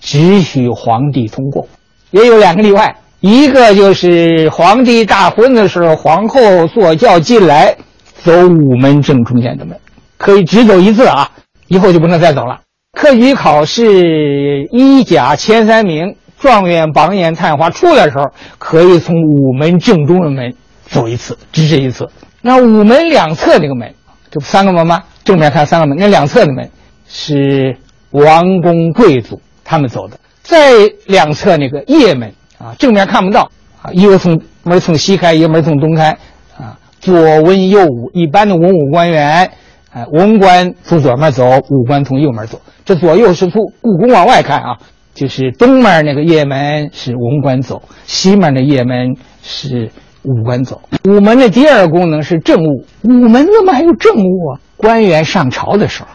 [0.00, 1.68] 只许皇帝通过，
[2.10, 2.96] 也有两个例外。
[3.20, 7.76] 一个就是皇帝大婚的时候，皇后坐轿进来，
[8.14, 9.78] 走午门正中间的门，
[10.16, 11.30] 可以只走一次啊，
[11.68, 12.62] 以后就不能再走了。
[12.98, 18.24] 科举考试一甲前三名，状元、榜眼、探花出来的时候，
[18.58, 20.54] 可以从午门正中的门
[20.88, 22.08] 走一次，只这一次。
[22.40, 23.94] 那午门两侧这个门，
[24.30, 25.02] 这不三个门吗？
[25.24, 26.70] 正面看三个门，那两侧的门
[27.06, 27.76] 是
[28.12, 30.72] 王公贵族他们走的，在
[31.06, 32.32] 两侧那个掖门。
[32.58, 33.50] 啊，正面看不到
[33.82, 36.16] 啊，一个从门从西开，一个门从东开，
[36.56, 39.50] 啊，左文右武，一般的文武官员，
[39.90, 42.60] 哎，文官从左面走，武官从右面走。
[42.84, 44.78] 这左右是从故宫往外看啊，
[45.12, 49.90] 就是东面那个掖门是文官走，西面的掖门是
[50.22, 50.80] 武官走。
[51.08, 54.60] 午门的第二个功能是政务，午门怎么还有政务啊？
[54.76, 56.08] 官员上朝的时候，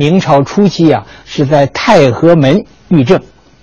[0.00, 3.20] 明朝初期啊，是在太和门遇政。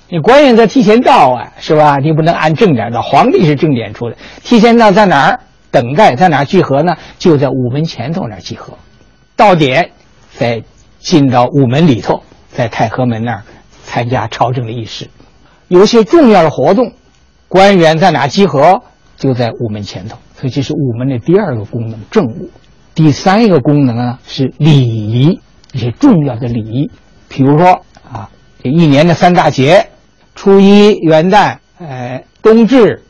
[0.07, 1.97] 你官员在提前到啊，是吧？
[1.97, 3.01] 你不能按正点到。
[3.01, 5.39] 皇帝是正点出来，提前到在哪儿
[5.71, 6.95] 等待，在哪儿集合呢？
[7.17, 8.77] 就在午门前头那儿集合，
[9.35, 9.89] 到点
[10.35, 10.61] 再
[10.99, 12.21] 进到午门里头，
[12.51, 13.41] 在太和门那儿
[13.83, 15.09] 参加朝政的仪式。
[15.69, 16.93] 有些重要的活动，
[17.47, 18.83] 官员在哪儿集合？
[19.17, 20.19] 就在午门前头。
[20.39, 22.51] 所以这是午门的第二个功能，政务。
[22.93, 25.39] 第三一个功能呢是礼仪，
[25.77, 26.89] 一些重要的礼仪，
[27.29, 27.67] 比如说
[28.11, 28.27] 啊，
[28.63, 29.87] 这一年的三大节。
[30.33, 33.03] 初一元旦，哎，冬至，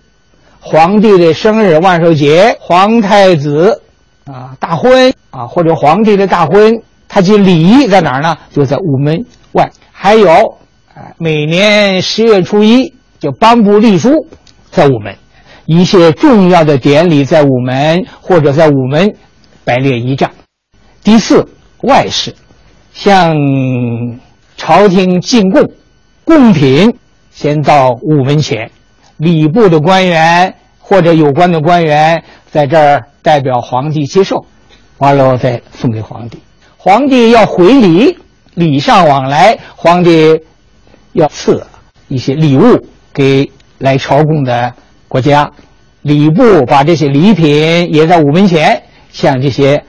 [0.60, 3.82] 皇帝的生日万寿节，皇太子
[4.26, 8.36] 啊大婚啊，或者皇帝的大婚，他这礼仪在哪儿呢？
[8.52, 9.70] 就在午门外。
[9.94, 10.58] 还有，
[10.94, 14.28] 啊，每年十月初一就颁布历书，
[14.72, 15.16] 在午门，
[15.66, 19.16] 一些重要的典礼在午门或者在午门
[19.64, 20.32] 摆列仪仗。
[21.04, 21.46] 第四，
[21.84, 22.34] 外事，
[22.98, 23.32] 向
[24.58, 25.72] 朝廷进贡
[26.26, 26.98] 贡品。
[27.30, 28.72] 先到午门前，
[29.18, 34.44] 礼部的官员或者有关的官员在这儿代表皇帝接受，
[34.98, 36.40] 完了再送给皇帝。
[36.76, 38.18] 皇帝要回礼，
[38.56, 40.42] 礼尚往来，皇帝
[41.14, 41.64] 要赐
[42.08, 44.74] 一些礼物给来朝贡的
[45.08, 45.52] 国家。
[46.02, 48.82] 礼部把这些礼品也在午门前
[49.12, 49.84] 向这些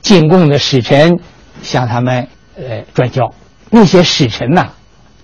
[0.00, 1.18] 进贡的使臣
[1.60, 3.32] 向他们呃转交。
[3.70, 4.70] 那些使臣呐，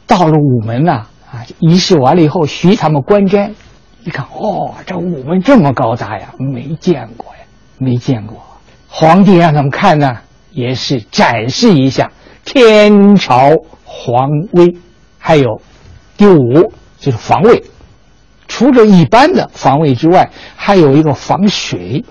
[0.06, 1.06] 到了午门呐。
[1.32, 3.52] 啊，仪式完了以后，徐他们观瞻，
[4.02, 7.42] 一看，哦，这午门这么高大呀，没见过呀，
[7.78, 8.42] 没见过。
[8.88, 12.10] 皇帝让他们看呢，也是展示一下
[12.44, 13.48] 天朝
[13.84, 14.76] 皇威。
[15.20, 15.62] 还有，
[16.16, 17.62] 第五就是防卫，
[18.48, 22.04] 除了一般的防卫之外，还有一个防水。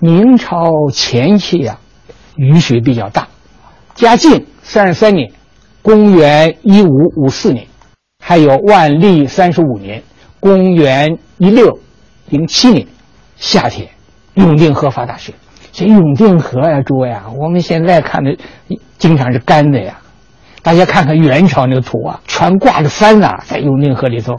[0.00, 1.78] 明朝前期呀，
[2.34, 3.28] 雨水比较大。
[3.94, 5.30] 嘉靖三十三年，
[5.80, 7.64] 公元一五五四年。
[8.18, 10.02] 还有万历三十五年，
[10.40, 11.78] 公元一六
[12.28, 12.84] 零七年
[13.36, 13.88] 夏天，
[14.34, 15.32] 永定河发大水。
[15.70, 18.36] 这永定河呀，诸位啊，我们现在看的
[18.98, 20.00] 经常是干的呀。
[20.62, 24.34] 大家看看元朝那个图啊，船挂着帆啊，在永定河里头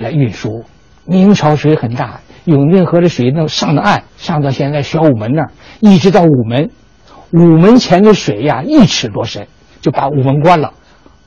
[0.00, 0.64] 来运输。
[1.04, 5.50] 明朝水很大，永定河的水能上到岸，上到现在小午门那儿，
[5.80, 6.70] 一直到午门。
[7.30, 9.46] 午门前的水呀，一尺多深，
[9.80, 10.72] 就把午门关了。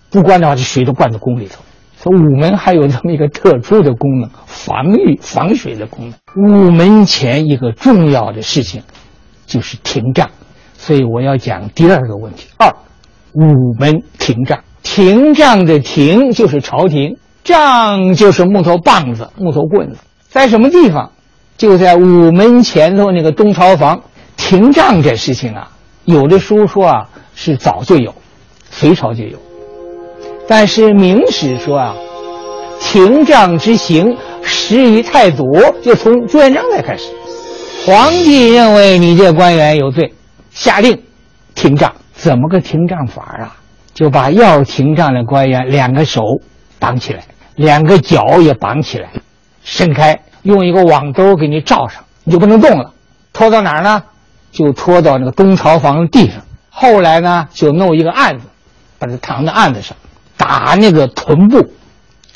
[0.10, 1.62] 不关的话，这水都灌到宫里头。
[2.02, 6.16] 说午门还有这么一个特殊的功能，防御防水的功能。
[6.36, 8.82] 午门前一个重要的事情，
[9.46, 10.30] 就是停帐，
[10.78, 12.48] 所以我要讲第二个问题。
[12.58, 12.76] 二，
[13.34, 19.98] 午门停帐，停帐的停就是朝廷，帐就是木头棒子、木头棍子，
[20.28, 21.12] 在什么地方？
[21.58, 24.02] 就在午门前头那个东朝房。
[24.38, 25.70] 停帐这事情啊，
[26.04, 28.16] 有的书说啊是早就有，
[28.72, 29.38] 隋朝就有。
[30.48, 31.96] 但是明史说啊，
[32.80, 35.46] 廷杖之刑始于太祖，
[35.84, 37.12] 就从朱元璋来开始。
[37.86, 40.14] 皇帝认为你这官员有罪，
[40.52, 41.04] 下令
[41.54, 41.94] 廷杖。
[42.14, 43.58] 怎么个廷杖法啊？
[43.94, 46.22] 就把要廷杖的官员两个手
[46.80, 47.24] 绑起来，
[47.56, 49.10] 两个脚也绑起来，
[49.64, 52.94] 伸开，用一个网兜给你罩上，你就不能动了。
[53.34, 54.04] 拖到哪儿呢？
[54.52, 56.38] 就拖到那个东朝房的地上。
[56.70, 58.46] 后来呢，就弄一个案子，
[59.02, 59.98] 把它躺在案子上。
[60.38, 61.74] 打那个臀部，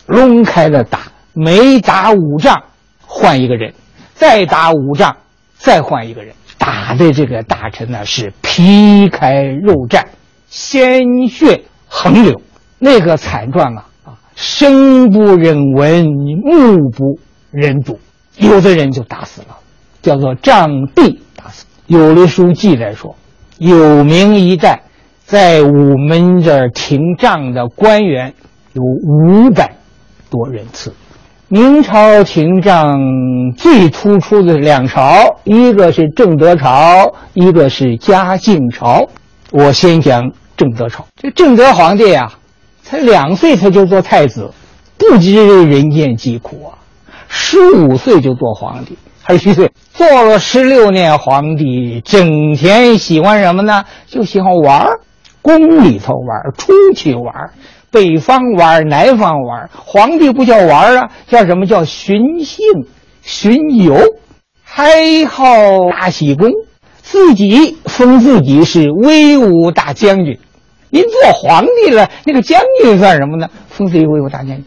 [0.07, 1.01] 抡开了打，
[1.33, 2.63] 每打五丈
[3.05, 3.71] 换一个人，
[4.15, 5.15] 再打五丈
[5.59, 6.33] 再换一个人。
[6.57, 10.03] 打的这个大臣呢是皮开肉绽，
[10.47, 12.41] 鲜血横流。
[12.79, 16.05] 那个惨状啊啊，生不忍闻，
[16.43, 17.19] 目不
[17.51, 17.99] 忍睹，
[18.37, 19.57] 有的人就打死了，
[20.01, 21.65] 叫做杖毙打死。
[21.87, 23.15] 有的书记载说，
[23.57, 24.81] 有名一代
[25.25, 28.35] 在午门这儿停杖的官员
[28.73, 29.75] 有五百
[30.29, 30.93] 多人次。
[31.47, 32.99] 明朝廷杖
[33.57, 39.07] 最突出的两朝，一个是正德朝，一个是嘉靖朝。
[39.51, 41.05] 我先讲正德朝。
[41.15, 42.31] 这正德皇帝啊，
[42.83, 44.51] 才两岁他就做太子，
[44.97, 46.77] 不知人间疾苦啊。
[47.27, 53.85] 十五岁就做皇帝，还是虚岁，做了十六年皇帝，整天喜欢什么呢？
[54.07, 54.99] 就喜欢玩儿，
[55.45, 57.51] 宫里头玩，出去玩。
[57.91, 62.65] 北方玩，南方玩，皇帝不叫玩啊，叫什么叫巡幸、
[63.21, 63.95] 巡游，
[64.63, 65.45] 还好
[65.91, 66.49] 大喜功，
[67.03, 70.39] 自己封自己是威武大将军。
[70.89, 73.47] 您做皇帝了，那个将军算什么呢？
[73.69, 74.65] 封自己威武大将军。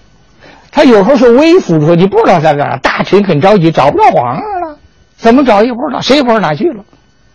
[0.71, 4.79] 他有时候是微服出你，不知道在哪儿，大臣很着急，找不着皇上了，
[5.17, 6.85] 怎么找也不知道，谁也不知道哪去了。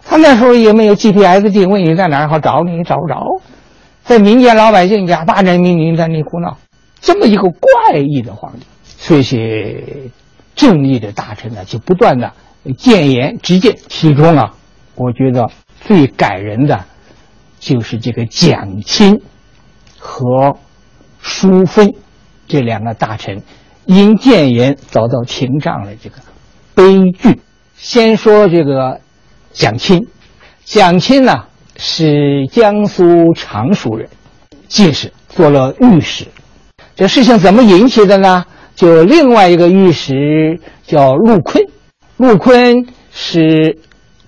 [0.06, 3.42] 他那时候也没有 GPS 定位，你在哪儿好找你，也找不着。
[4.04, 6.58] 在民间老百姓家，八人民民在那胡闹，
[7.00, 8.66] 这么一个怪异的皇帝，
[9.00, 10.12] 这些
[10.56, 12.34] 正义的大臣呢，就不断的
[12.78, 13.78] 谏言直谏。
[13.88, 14.54] 其中啊，
[14.96, 15.50] 我觉得
[15.82, 16.86] 最感人的，
[17.60, 19.22] 就是这个蒋钦
[19.98, 20.58] 和
[21.22, 21.94] 淑芬
[22.46, 23.42] 这两个大臣
[23.86, 26.18] 因谏言遭到廷杖的这个
[26.76, 27.40] 悲剧。
[27.76, 29.00] 先说这个
[29.54, 30.06] 蒋钦，
[30.66, 31.46] 蒋钦呢。
[31.76, 34.08] 是江苏常熟人，
[34.68, 36.28] 进士，做了御史。
[36.96, 38.46] 这事情怎么引起的呢？
[38.76, 41.66] 就另外一个御史叫陆坤，
[42.18, 43.80] 陆坤是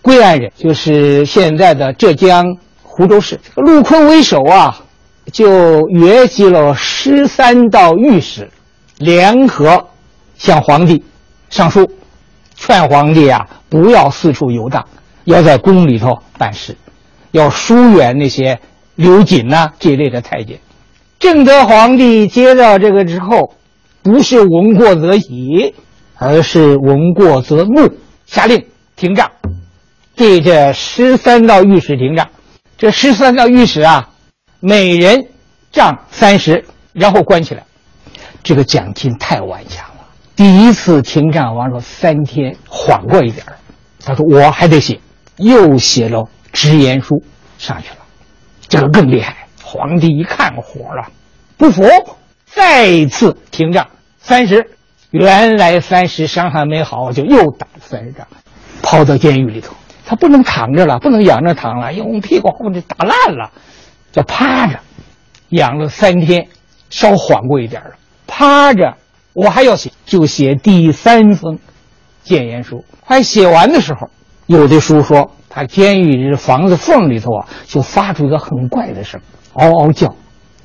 [0.01, 3.39] 归安人，就是现在的浙江湖州市。
[3.55, 4.81] 陆坤为首啊，
[5.31, 8.49] 就约集了十三道御史，
[8.97, 9.87] 联合
[10.35, 11.03] 向皇帝
[11.51, 11.87] 上书，
[12.55, 14.83] 劝皇帝啊不要四处游荡，
[15.25, 16.77] 要在宫里头办事。
[17.31, 18.59] 要疏远那些
[18.95, 20.59] 刘瑾呐这一类的太监。
[21.19, 23.53] 正德皇帝接到这个之后，
[24.01, 25.75] 不是闻过则喜，
[26.15, 27.93] 而是闻过则怒，
[28.25, 28.65] 下令
[28.95, 29.29] 停杖，
[30.15, 32.29] 对这十三道御史停杖。
[32.77, 34.09] 这十三道御史啊，
[34.61, 35.27] 每人
[35.71, 36.63] 杖三十，
[36.93, 37.63] 然后关起来。
[38.43, 40.05] 这个蒋钦太顽强了，
[40.35, 43.45] 第一次停杖完了三天，缓过一点
[44.05, 44.99] 他说我还得写，
[45.37, 46.27] 又写了。
[46.53, 47.21] 直言书
[47.57, 47.97] 上去了，
[48.69, 49.35] 这个更厉害。
[49.61, 51.11] 皇帝一看火了，
[51.57, 51.83] 不服，
[52.45, 53.85] 再次停战
[54.19, 54.65] 三十。
[55.11, 58.25] 原来三十伤还没好，就又打三十仗，
[58.81, 59.73] 抛到监狱里头。
[60.05, 63.51] 他不能躺着了，不能仰着躺了，用屁股后面打烂了，
[64.13, 64.79] 就趴着，
[65.49, 66.47] 养了三天，
[66.89, 67.91] 稍缓过一点了。
[68.27, 68.95] 趴着，
[69.33, 71.59] 我还要写，就写第三封
[72.23, 72.85] 谏言书。
[73.01, 74.09] 快写完的时候，
[74.47, 75.31] 有的书说。
[75.57, 79.21] 他监狱这房子缝里头啊，就发出一个很怪的声，
[79.53, 80.13] 嗷嗷叫。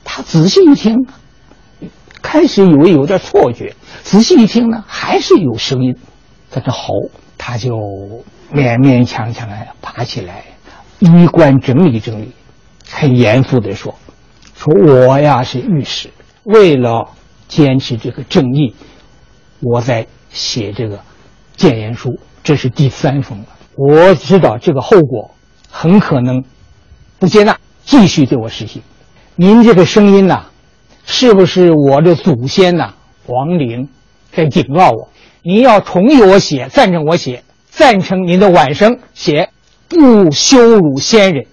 [0.03, 1.07] 他仔细一听，
[2.21, 5.97] 开始以为有点错觉，仔细一听呢，还是有声音
[6.49, 6.93] 在这吼。
[7.39, 7.77] 他就
[8.53, 10.43] 勉勉强强的爬起来，
[10.99, 12.33] 衣冠整理整理，
[12.91, 13.95] 很严肃的说
[14.59, 16.11] ：“说我呀是御史，
[16.43, 17.13] 为了
[17.47, 18.75] 坚持这个正义，
[19.61, 20.99] 我在写这个
[21.57, 23.47] 谏言书，这是第三封了。”
[23.77, 25.31] 我知道这个后果，
[25.71, 26.45] 很可能
[27.19, 28.83] 不接纳，继续对我实行。
[29.37, 30.47] 您这个声音呐，
[31.05, 32.95] 是不是我的祖先呐？
[33.27, 33.89] 亡灵
[34.33, 35.09] 在警告我。
[35.43, 39.51] 您要同意我写，赞成我写，赞成您的晚生写，
[39.89, 41.47] 不羞辱先人，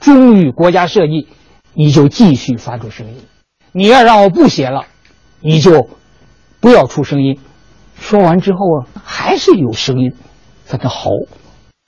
[0.00, 1.26] 忠于国家社稷，
[1.72, 3.16] 你就继续发出声音。
[3.72, 4.84] 你要让我不写了，
[5.40, 5.88] 你就
[6.60, 7.40] 不要出声音。
[7.98, 10.12] 说完之后啊，还是有声音
[10.64, 11.10] 在那吼。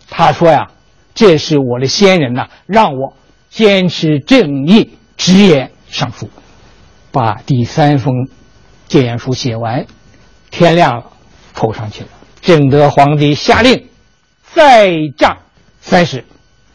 [0.09, 0.71] 他说呀
[1.15, 3.17] ：“这是我的先人呐，让我
[3.51, 6.31] 坚持正义，直言上书，
[7.11, 8.29] 把第三封
[8.89, 9.87] 谏言书写完。
[10.51, 11.07] 天亮了，
[11.53, 12.09] 扣上去了。
[12.41, 13.89] 正德皇帝下令
[14.55, 15.39] 再杖
[15.81, 16.25] 三十。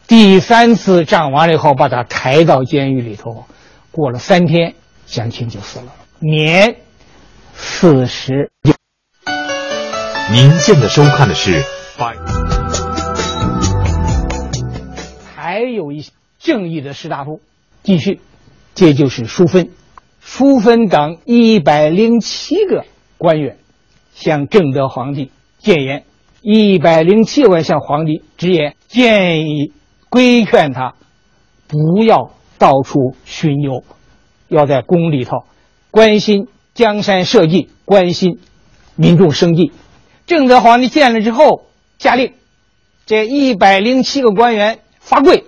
[0.06, 3.46] 第三次杖完了以后，把他抬到监狱里头。
[3.90, 4.74] 过了三天，
[5.06, 6.76] 蒋钦就死了，年
[7.54, 8.50] 四十。
[10.30, 11.62] 您现在收看的是
[11.98, 12.14] 百。”
[15.52, 17.42] 还有一些正义的士大夫，
[17.82, 18.20] 继续，
[18.74, 19.68] 这就是淑芬，
[20.22, 22.86] 淑芬等一百零七个
[23.18, 23.58] 官员
[24.14, 26.04] 向正德皇帝谏言，
[26.40, 29.74] 一百零七位向皇帝直言，建议
[30.08, 30.94] 规劝他
[31.68, 33.84] 不要到处巡游，
[34.48, 35.44] 要在宫里头
[35.90, 38.38] 关心江山社稷，关心
[38.96, 39.70] 民众生计。
[40.24, 41.66] 正德皇帝见了之后，
[41.98, 42.32] 下令
[43.04, 45.44] 这一百零七个官员罚跪，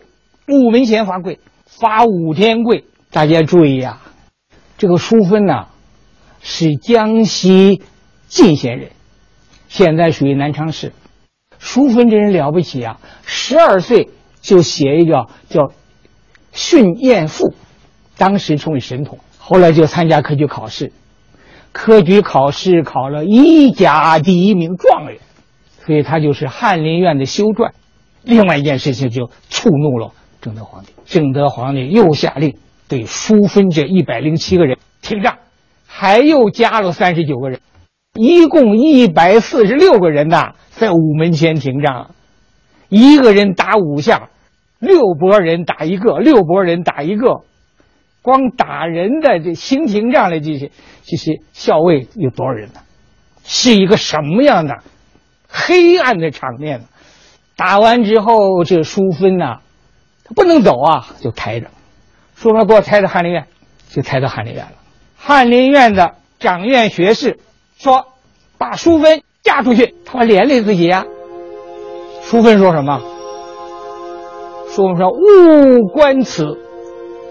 [0.48, 2.84] 午门前罚跪，罚五天跪。
[3.12, 4.02] 大家注意啊、
[4.76, 5.68] 这个淑芬呐、
[6.42, 7.80] 是江西
[8.26, 8.90] 进贤人，
[9.68, 10.92] 现在属于南昌市。
[11.61, 15.62] 淑芬这人了不起啊，十二岁就写一个叫
[16.52, 17.50] 《训晏赋》，
[18.18, 19.20] 当时成为神童。
[19.38, 20.92] 后来就参加科举考试，
[21.70, 25.20] 科举考试考了一甲第一名状元，
[25.86, 27.70] 所以他就是翰林院的修撰。
[28.24, 32.56] 另外一件事情就触怒了正德皇帝，正德皇帝又下令
[32.88, 35.38] 对淑芬这一百零七个人停战，
[35.86, 37.60] 还又加了三十九个人，
[38.14, 42.08] 一共一百四十六个人呐，在午门前停战，
[42.88, 44.28] 一个人打五下，
[44.78, 47.42] 六拨人打一个，六拨人打一个，
[48.22, 50.70] 光打人的这行停杖的这些
[51.04, 52.80] 这些校尉有多少人呢？
[53.44, 54.82] 是一个什么样的
[55.48, 56.86] 黑暗的场面呢？
[57.57, 59.61] 打完之后，这淑芬呐、
[60.24, 61.68] 她不能走啊，就抬着，
[62.34, 63.46] 说他给我抬到翰林院，
[63.90, 64.72] 就抬到翰林院了。
[65.16, 67.38] 翰林院的掌院学士
[67.78, 68.07] 说
[68.59, 71.07] ：“把淑芬嫁出去。”他说连累自己呀、
[72.22, 73.00] 淑芬说什么？
[74.68, 76.59] 淑芬说：“勿观此，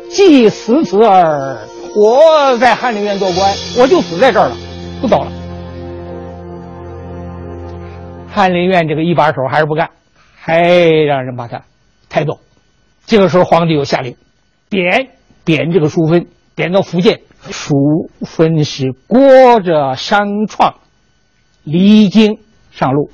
[0.10, 1.58] 既死此耳。
[1.96, 4.56] 我在翰林院做官，我就死在这儿了，
[5.02, 5.32] 不走了。”
[8.32, 9.92] 翰林院这个一把手还是不干，
[10.46, 11.64] 还让人把他
[12.10, 12.42] 抬走。
[13.06, 14.18] 这个时候，皇帝又下令
[14.68, 15.12] 贬
[15.46, 17.22] 贬这个淑芬，贬到福建。
[17.50, 17.76] 淑
[18.26, 20.76] 芬是裹着伤创
[21.64, 22.40] 离京
[22.72, 23.10] 上路，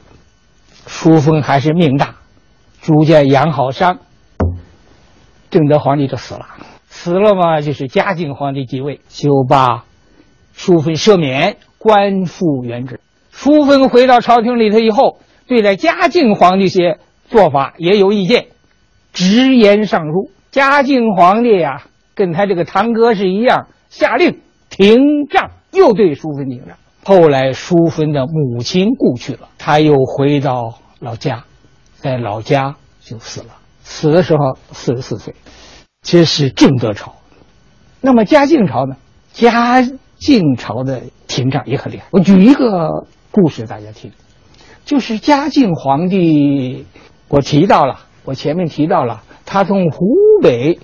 [0.88, 2.16] 淑芬还是命大，
[2.82, 4.00] 逐渐养好伤，
[5.52, 6.48] 正德皇帝就死了。
[6.88, 9.86] 死了嘛，就是嘉靖皇帝继位，就把
[10.54, 13.00] 淑芬赦免，官复原职。
[13.32, 16.98] 淑芬回到朝廷里头以后，对待嘉靖皇帝些
[17.30, 18.48] 做法也有意见，
[19.14, 20.32] 直言上书。
[20.52, 21.84] 嘉靖皇帝呀、
[22.16, 26.76] 跟他这个堂哥是一样，下令停杖，又对淑芬停杖。
[27.04, 31.46] 后来淑芬的母亲故去了，他又回到老家，
[31.96, 33.56] 在老家就死了。
[33.84, 35.36] 死的时候四十四岁，
[36.02, 37.16] 这是正德朝。
[38.02, 38.96] 那么嘉靖朝呢？
[39.32, 39.82] 嘉
[40.18, 42.06] 靖朝的停杖也很厉害。
[42.12, 44.12] 我举一个故事大家听，
[44.84, 46.86] 就是嘉靖皇帝，
[47.30, 50.80] 我提到了，我前面提到了，他从湖北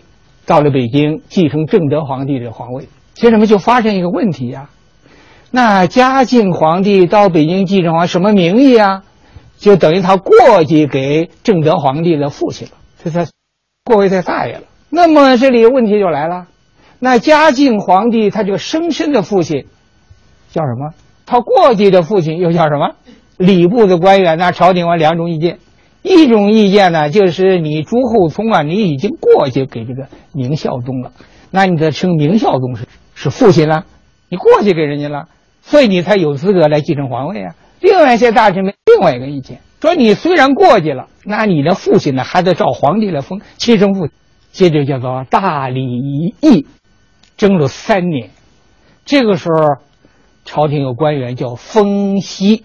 [0.46, 2.88] 到了北京，继承正德皇帝的皇位。
[3.14, 4.70] 接着么就发生一个问题呀、
[5.50, 9.04] 那嘉靖皇帝到北京继承皇什么名义啊？
[9.58, 12.74] 就等于他过继给正德皇帝的父亲了，
[13.04, 13.26] 这他
[13.86, 14.64] 过位他大爷了。
[14.90, 16.48] 那么这里问题就来了，
[17.00, 19.66] 那嘉靖皇帝他就生身的父亲
[20.52, 20.94] 叫什么？
[21.26, 22.96] 他过继的父亲又叫什么？
[23.38, 24.52] 礼部的官员那？
[24.52, 25.60] 朝廷有两种意见，
[26.06, 31.12] 一种意见呢，就是你朱厚熜啊，你已经过去给这个明孝宗了，
[31.52, 33.86] 那你得称明孝宗是是父亲了，
[34.30, 35.28] 你过去给人家了，
[35.62, 37.56] 所以你才有资格来继承皇位啊。
[37.82, 44.16] 另外一些大臣们另外一个意见说，你虽然过去了，那你的父亲呢还得照皇帝来封亲生父亲。
[44.52, 45.84] 这就叫做大礼
[46.40, 46.66] 议，
[47.36, 48.30] 争了三年。
[49.04, 49.82] 这个时候，
[50.46, 52.64] 朝廷有官员叫封西，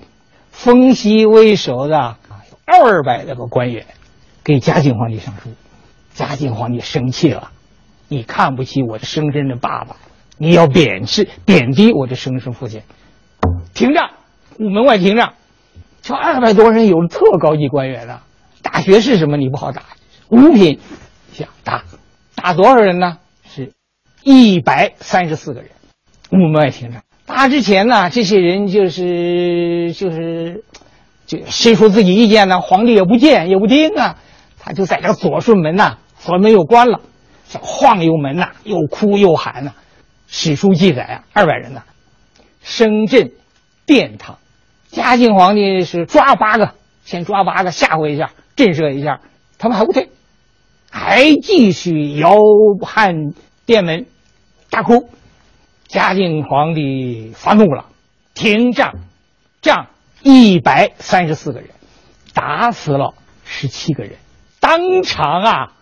[0.52, 2.16] 封西为首的
[2.70, 3.84] 二百多个官员，
[4.44, 5.50] 给嘉靖皇帝上书。
[6.14, 7.50] 嘉靖皇帝生气了，
[8.08, 9.96] 你看不起我的生身的爸爸，
[10.38, 12.82] 你要贬斥贬低我的生身父亲，
[13.74, 14.10] 停战，
[14.58, 15.34] 午门外停杖。
[16.02, 18.24] 这二百多人有特高级官员啊，
[18.62, 19.82] 大学士什么你不好打，
[20.28, 20.80] 五品
[21.32, 21.84] 想打，
[22.34, 23.18] 打多少人呢？
[23.44, 23.72] 是
[24.22, 25.70] 一百三十四个人，
[26.30, 27.02] 午门外停战。
[27.26, 30.64] 打之前呢，这些人就是就是
[31.30, 32.60] 就谁说自己意见呢？
[32.60, 34.16] 皇帝也不见也不听啊，
[34.58, 37.00] 他就在这左顺门呐、左门又关了，
[37.60, 39.74] 晃悠门呐、又哭又喊呐、
[40.26, 41.84] 史书记载啊，二百人呐、
[42.64, 43.30] 声震
[43.86, 44.38] 殿堂。
[44.88, 46.74] 嘉靖皇帝是抓八个，
[47.04, 49.20] 先抓八个，吓唬一下，震慑一下，
[49.56, 50.08] 他们还不退，
[50.90, 52.34] 还继续摇
[52.82, 53.14] 撼
[53.66, 54.06] 殿门，
[54.68, 55.08] 大哭。
[55.86, 57.86] 嘉靖皇帝发怒了，
[58.34, 58.94] 停杖，
[59.62, 59.86] 杖
[60.22, 61.70] 一百三十四个人，
[62.34, 63.14] 打死了
[63.44, 64.14] 十七个人，
[64.60, 65.72] 当场啊，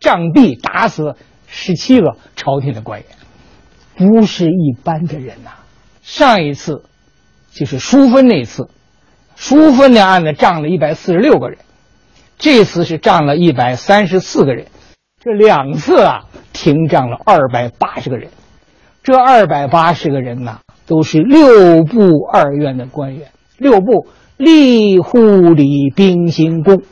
[0.00, 1.14] 杖毙打死
[1.46, 3.08] 十七个朝廷的官员，
[3.96, 5.50] 不是一般的人呐、
[6.02, 6.84] 上一次
[7.52, 8.68] 就是淑芬那次，
[9.34, 11.58] 淑芬的案子杖了一百四十六个人，
[12.38, 14.66] 这次是杖了一百三十四个人，
[15.22, 18.30] 这两次啊停杖了二百八十个人。
[19.02, 24.06] 这二百八十个人呐，都是六部二院的官员，六部
[24.38, 25.18] 吏、户、
[25.54, 26.82] 礼、兵、刑、工，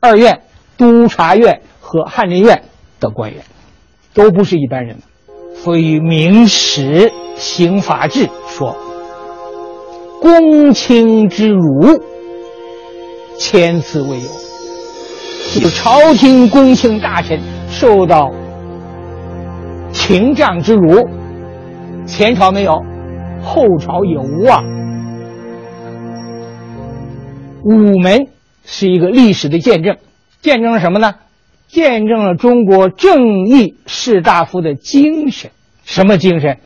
[0.00, 0.42] 二院
[0.76, 2.64] 督察院和翰林院
[3.00, 3.42] 的官员，
[4.12, 4.98] 都不是一般人。
[5.54, 8.76] 所以《明史刑法志》说
[10.20, 12.00] ：“公卿之辱，
[13.38, 14.28] 千次未有。”
[15.60, 17.40] 就朝廷公卿大臣
[17.70, 18.30] 受到
[19.92, 21.08] 廷杖之辱，
[22.06, 22.82] 前朝没有，
[23.42, 24.62] 后朝也无啊。
[27.66, 28.28] 午门
[28.64, 29.96] 是一个历史的见证，
[30.40, 31.16] 见证了什么呢？
[31.66, 35.50] 见证了中国正义士大夫的精神。
[35.84, 36.60] 什么精神？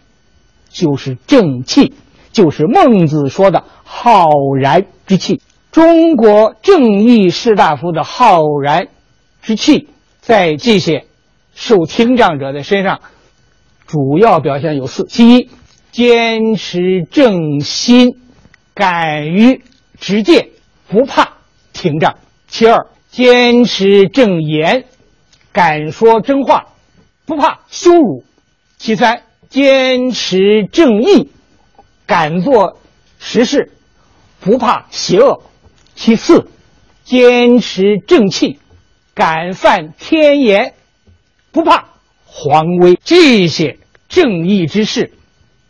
[0.68, 1.94] 就是正气，
[2.32, 4.28] 就是孟子说的浩
[4.60, 5.40] 然之气。
[5.72, 8.88] 中国正义士大夫的浩然
[9.40, 9.88] 之气，
[10.20, 11.06] 在这些
[11.54, 13.00] 受听障者的身上，
[13.86, 15.50] 主要表现有四：其一，
[15.92, 18.18] 坚持正心，
[18.74, 19.62] 敢于
[19.98, 20.50] 直谏，
[20.90, 21.36] 不怕
[21.72, 22.16] 听障；
[22.48, 24.86] 其二，坚持正言，
[25.52, 26.66] 敢说真话，
[27.26, 28.24] 不怕羞辱；
[28.76, 31.30] 其三，坚持正义，
[32.06, 32.80] 敢做
[33.20, 33.70] 实事，
[34.40, 35.44] 不怕邪恶。
[35.94, 36.48] 其四，
[37.04, 38.58] 坚持正气，
[39.14, 40.74] 敢犯天言，
[41.52, 41.90] 不怕
[42.24, 42.98] 皇威。
[43.04, 43.78] 这些
[44.08, 45.12] 正义之士，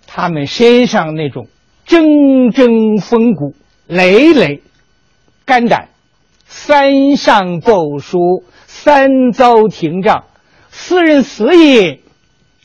[0.06, 1.46] 他们身上那种
[1.86, 3.54] 铮铮风骨、
[3.86, 4.62] 累累
[5.44, 5.88] 肝胆，
[6.46, 10.24] 三上奏书，三遭廷杖，
[10.70, 12.00] 四人死也，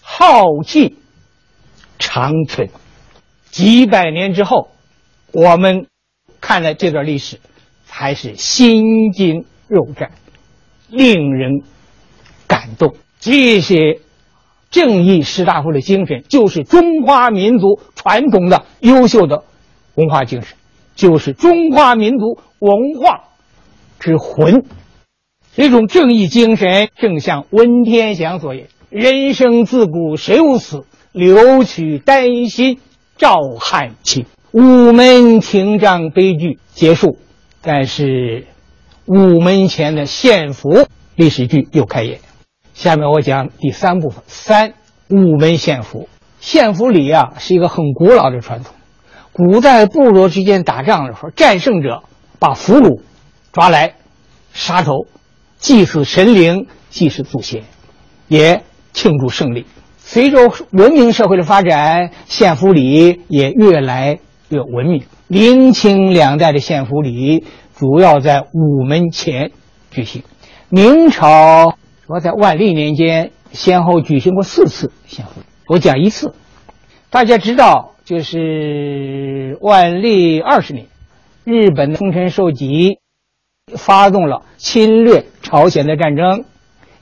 [0.01, 0.97] 浩气
[1.99, 2.69] 长存。
[3.51, 4.69] 几百年之后，
[5.32, 5.88] 我们
[6.41, 7.39] 看了这段历史。
[7.88, 10.11] 还是心惊肉战，
[10.89, 11.63] 令人
[12.45, 12.93] 感动。
[13.21, 14.01] 这些
[14.69, 19.45] 正义士大夫的精神，就是中华民族传统的优秀的
[19.93, 20.57] 文化精神，
[20.96, 23.26] 就是中华民族文化
[24.00, 24.66] 之魂。
[25.54, 32.80] 这种正义精神，正像温天祥所言：“人生自古谁无死，留取丹心
[33.18, 37.18] 照汗青。”午门廷杖悲剧结束。
[37.62, 38.48] 但是，
[39.06, 42.20] 午门前的献俘历史剧又开演。
[42.74, 44.74] 下面我讲第三部分：三
[45.10, 46.08] 午门献俘。
[46.39, 48.76] 献俘礼啊，是一个很古老的传统。
[49.38, 52.04] 古代部落之间打仗的时候，战胜者
[52.40, 53.02] 把俘虏
[53.52, 53.96] 抓来
[54.54, 55.08] 杀头，
[55.58, 57.64] 祭祀神灵，祭祀祖先，
[58.30, 58.64] 也
[58.94, 59.66] 庆祝胜利。
[59.98, 60.38] 随着
[60.72, 65.04] 文明社会的发展，献俘礼也越来越文明。
[65.28, 69.52] 明清两代的献俘礼主要在午门前
[69.92, 70.24] 举行。
[70.70, 71.78] 明朝
[72.08, 76.34] 说在万历年间先后举行过四次献俘礼，我讲一次。
[77.10, 80.86] 大家知道，就是万历二十年，
[81.43, 82.99] 日本的丰臣秀吉
[83.76, 86.45] 发动了侵略朝鲜的战争，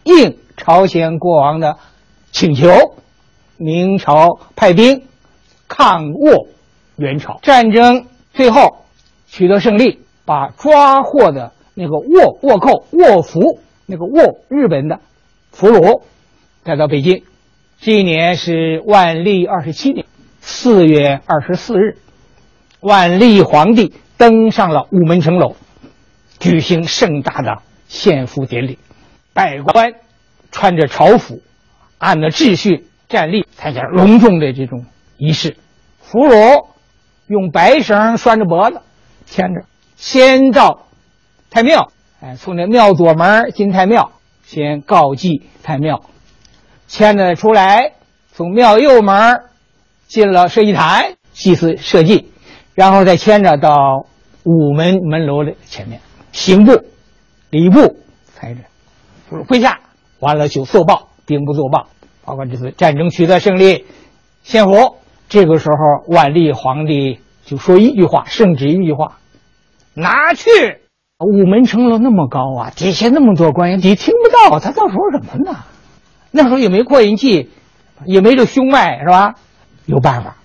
[0.03, 1.77] 应朝鲜国王的
[2.31, 2.69] 请求，
[3.57, 5.03] 明朝派兵
[5.67, 6.47] 抗倭
[6.95, 8.05] 援朝，战争。
[8.33, 8.85] 最后
[9.27, 15.01] 取得胜利，把抓获的那个倭倭寇倭俘那个倭日本的
[15.51, 16.01] 俘虏
[16.63, 17.23] 带到北京。
[17.81, 20.05] 这一年是万历二十七年
[20.45, 21.97] 四月二十四日，
[22.81, 25.55] 万历皇帝登上了午门城楼，
[26.37, 28.77] 举行盛大的献俘典礼。
[29.33, 29.93] 百官
[30.51, 31.41] 穿着朝服，
[31.97, 34.85] 按照秩序站立，参加隆重的这种
[35.17, 35.55] 仪式。
[36.01, 36.67] 俘虏。
[37.27, 38.81] 用白绳拴着脖子，
[39.25, 39.61] 牵着，
[39.95, 40.87] 先到
[41.49, 41.89] 太庙，
[42.19, 44.11] 哎，从那庙左门进太庙，
[44.43, 46.03] 先告祭太庙，
[46.85, 47.93] 牵着出来，
[48.33, 49.43] 从庙右门
[50.13, 52.27] 进了社稷台，祭祀社稷，
[52.75, 54.05] 然后再牵着到
[54.43, 56.01] 午门门楼的前面，
[56.31, 56.83] 刑部、
[57.49, 57.97] 礼部
[58.35, 58.59] 抬着，
[59.47, 59.79] 跪下，
[60.19, 61.87] 完了就奏报，兵部奏报，
[62.23, 63.85] 包括这次战争取得胜利，
[64.43, 64.97] 献俘。
[65.29, 69.17] 这个时候，万历皇帝就说一句话，圣旨一句话，
[69.95, 70.51] 拿去。
[71.17, 75.57] 午门城楼那么高啊，底下那么多官员，你听不到他到说什么呢？
[76.29, 77.49] 那时候也没扩音器，
[78.05, 79.33] 也没这胸麦，是吧？
[79.85, 80.37] 有办法。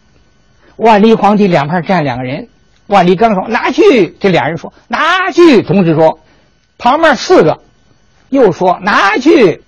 [0.77, 2.49] 万历皇帝两旁站两个人，
[2.87, 6.21] 万历刚说拿去，这俩人说拿去，同时说，
[6.79, 7.61] 旁边四个
[8.29, 9.63] 又说拿去，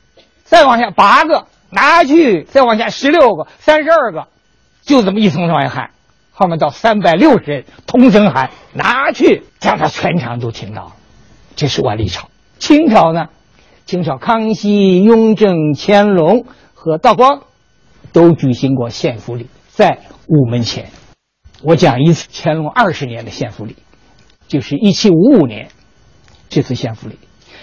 [0.45, 4.29] 再往下八个拿去，再往下十六个，三十二个。
[4.83, 5.91] 就这么一层层往下喊，
[6.33, 10.93] 后面到三百六十人同声喊拿去，叫他全场都听到了。
[11.57, 12.29] 这是万历朝。
[12.59, 13.27] 清朝呢，
[13.85, 17.43] 清朝康熙、雍正、乾隆和道光
[18.13, 20.91] 都举行过献俘礼，在午门前。
[21.63, 23.77] 我讲一次乾隆二十年的献俘礼，
[24.49, 25.69] 就是一七五五年
[26.49, 27.19] 这次献俘礼。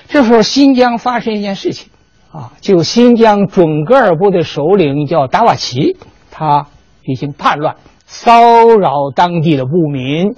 [0.08, 1.90] 这时候新疆发生一件事情，
[2.32, 5.98] 啊，就新疆准噶尔部的首领叫达瓦齐，
[6.32, 6.68] 他
[7.04, 10.36] 进行叛乱，骚扰当地的牧民，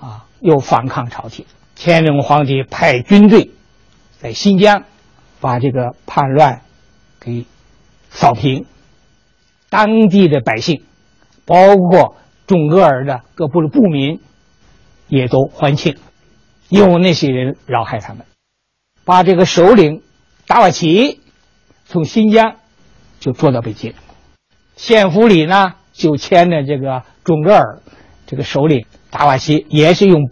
[0.00, 1.46] 啊，又反抗朝廷。
[1.76, 3.52] 乾隆皇帝派军队
[4.18, 4.84] 在新疆
[5.40, 6.62] 把这个叛乱
[7.20, 7.46] 给
[8.10, 8.66] 扫平，
[9.70, 10.82] 当地的百姓，
[11.44, 12.16] 包括。
[12.46, 14.18] 准噶尔的各部的部民
[15.06, 15.94] 也都欢庆，
[16.68, 18.26] 因为那些人扰害他们，
[19.04, 20.02] 把这个首领
[20.48, 21.20] 达瓦齐
[21.84, 22.56] 从新疆
[23.20, 23.94] 就捉到北京，
[24.74, 27.78] 献俘礼呢就牵着这个准噶尔
[28.26, 30.28] 这个首领达瓦齐，也是用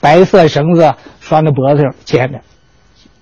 [0.00, 2.42] 白色绳子拴在脖子上牵着，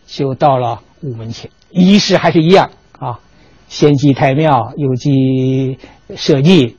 [0.06, 3.20] 就到了午门前，仪式还是一样啊，
[3.68, 5.78] 先祭太庙，又祭
[6.14, 6.76] 社稷。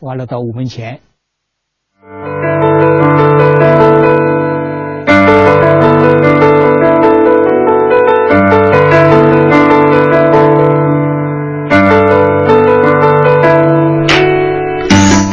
[0.00, 1.00] 完了，到午门前。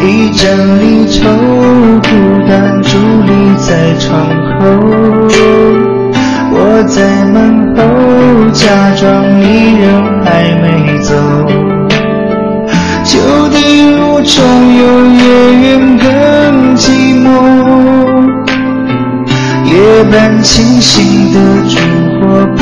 [0.03, 1.29] 一盏离愁，
[2.01, 2.09] 孤
[2.47, 4.09] 单伫立在窗
[4.57, 4.59] 口。
[6.53, 7.79] 我在门后，
[8.51, 11.60] 假装你人还没走。
[14.23, 14.43] 终
[14.77, 15.19] 有，夜
[15.53, 16.05] 云更
[16.75, 16.81] 寂
[17.23, 17.25] 寞。
[19.65, 21.75] 夜半清醒的烛
[22.57, 22.61] 火，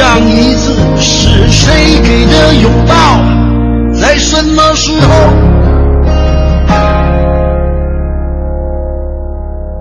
[0.00, 3.20] 上一次是谁给的拥抱，
[4.00, 5.08] 在什么时候？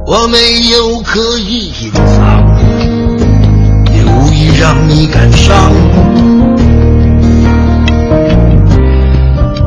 [0.05, 0.37] 我没
[0.71, 2.45] 有刻意隐藏，
[3.95, 5.71] 也无意让你感伤。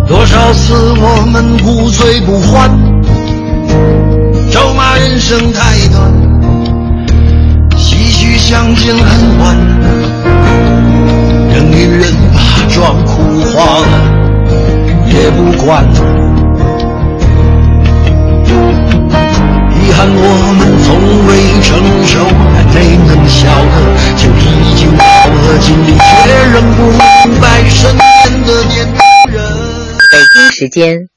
[0.07, 2.71] 多少次我们不醉不欢，
[4.51, 6.13] 咒骂人生太短。
[7.71, 9.57] 唏嘘相见恨晚，
[11.53, 12.39] 人与人把
[12.71, 13.13] 妆哭
[13.51, 13.93] 花了
[15.07, 15.85] 也不管。
[19.75, 20.19] 遗憾我
[20.57, 20.89] 们从
[21.27, 21.31] 未
[21.61, 21.69] 成
[22.07, 22.25] 熟，
[22.55, 23.77] 还没能晓得，
[24.17, 25.89] 就已经到了尽力，
[26.25, 26.99] 却仍不明
[27.39, 28.03] 白身边
[28.47, 28.97] 的年轻
[29.31, 29.37] 人。
[30.11, 31.09] 北京时间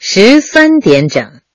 [0.00, 1.35] 十三点整。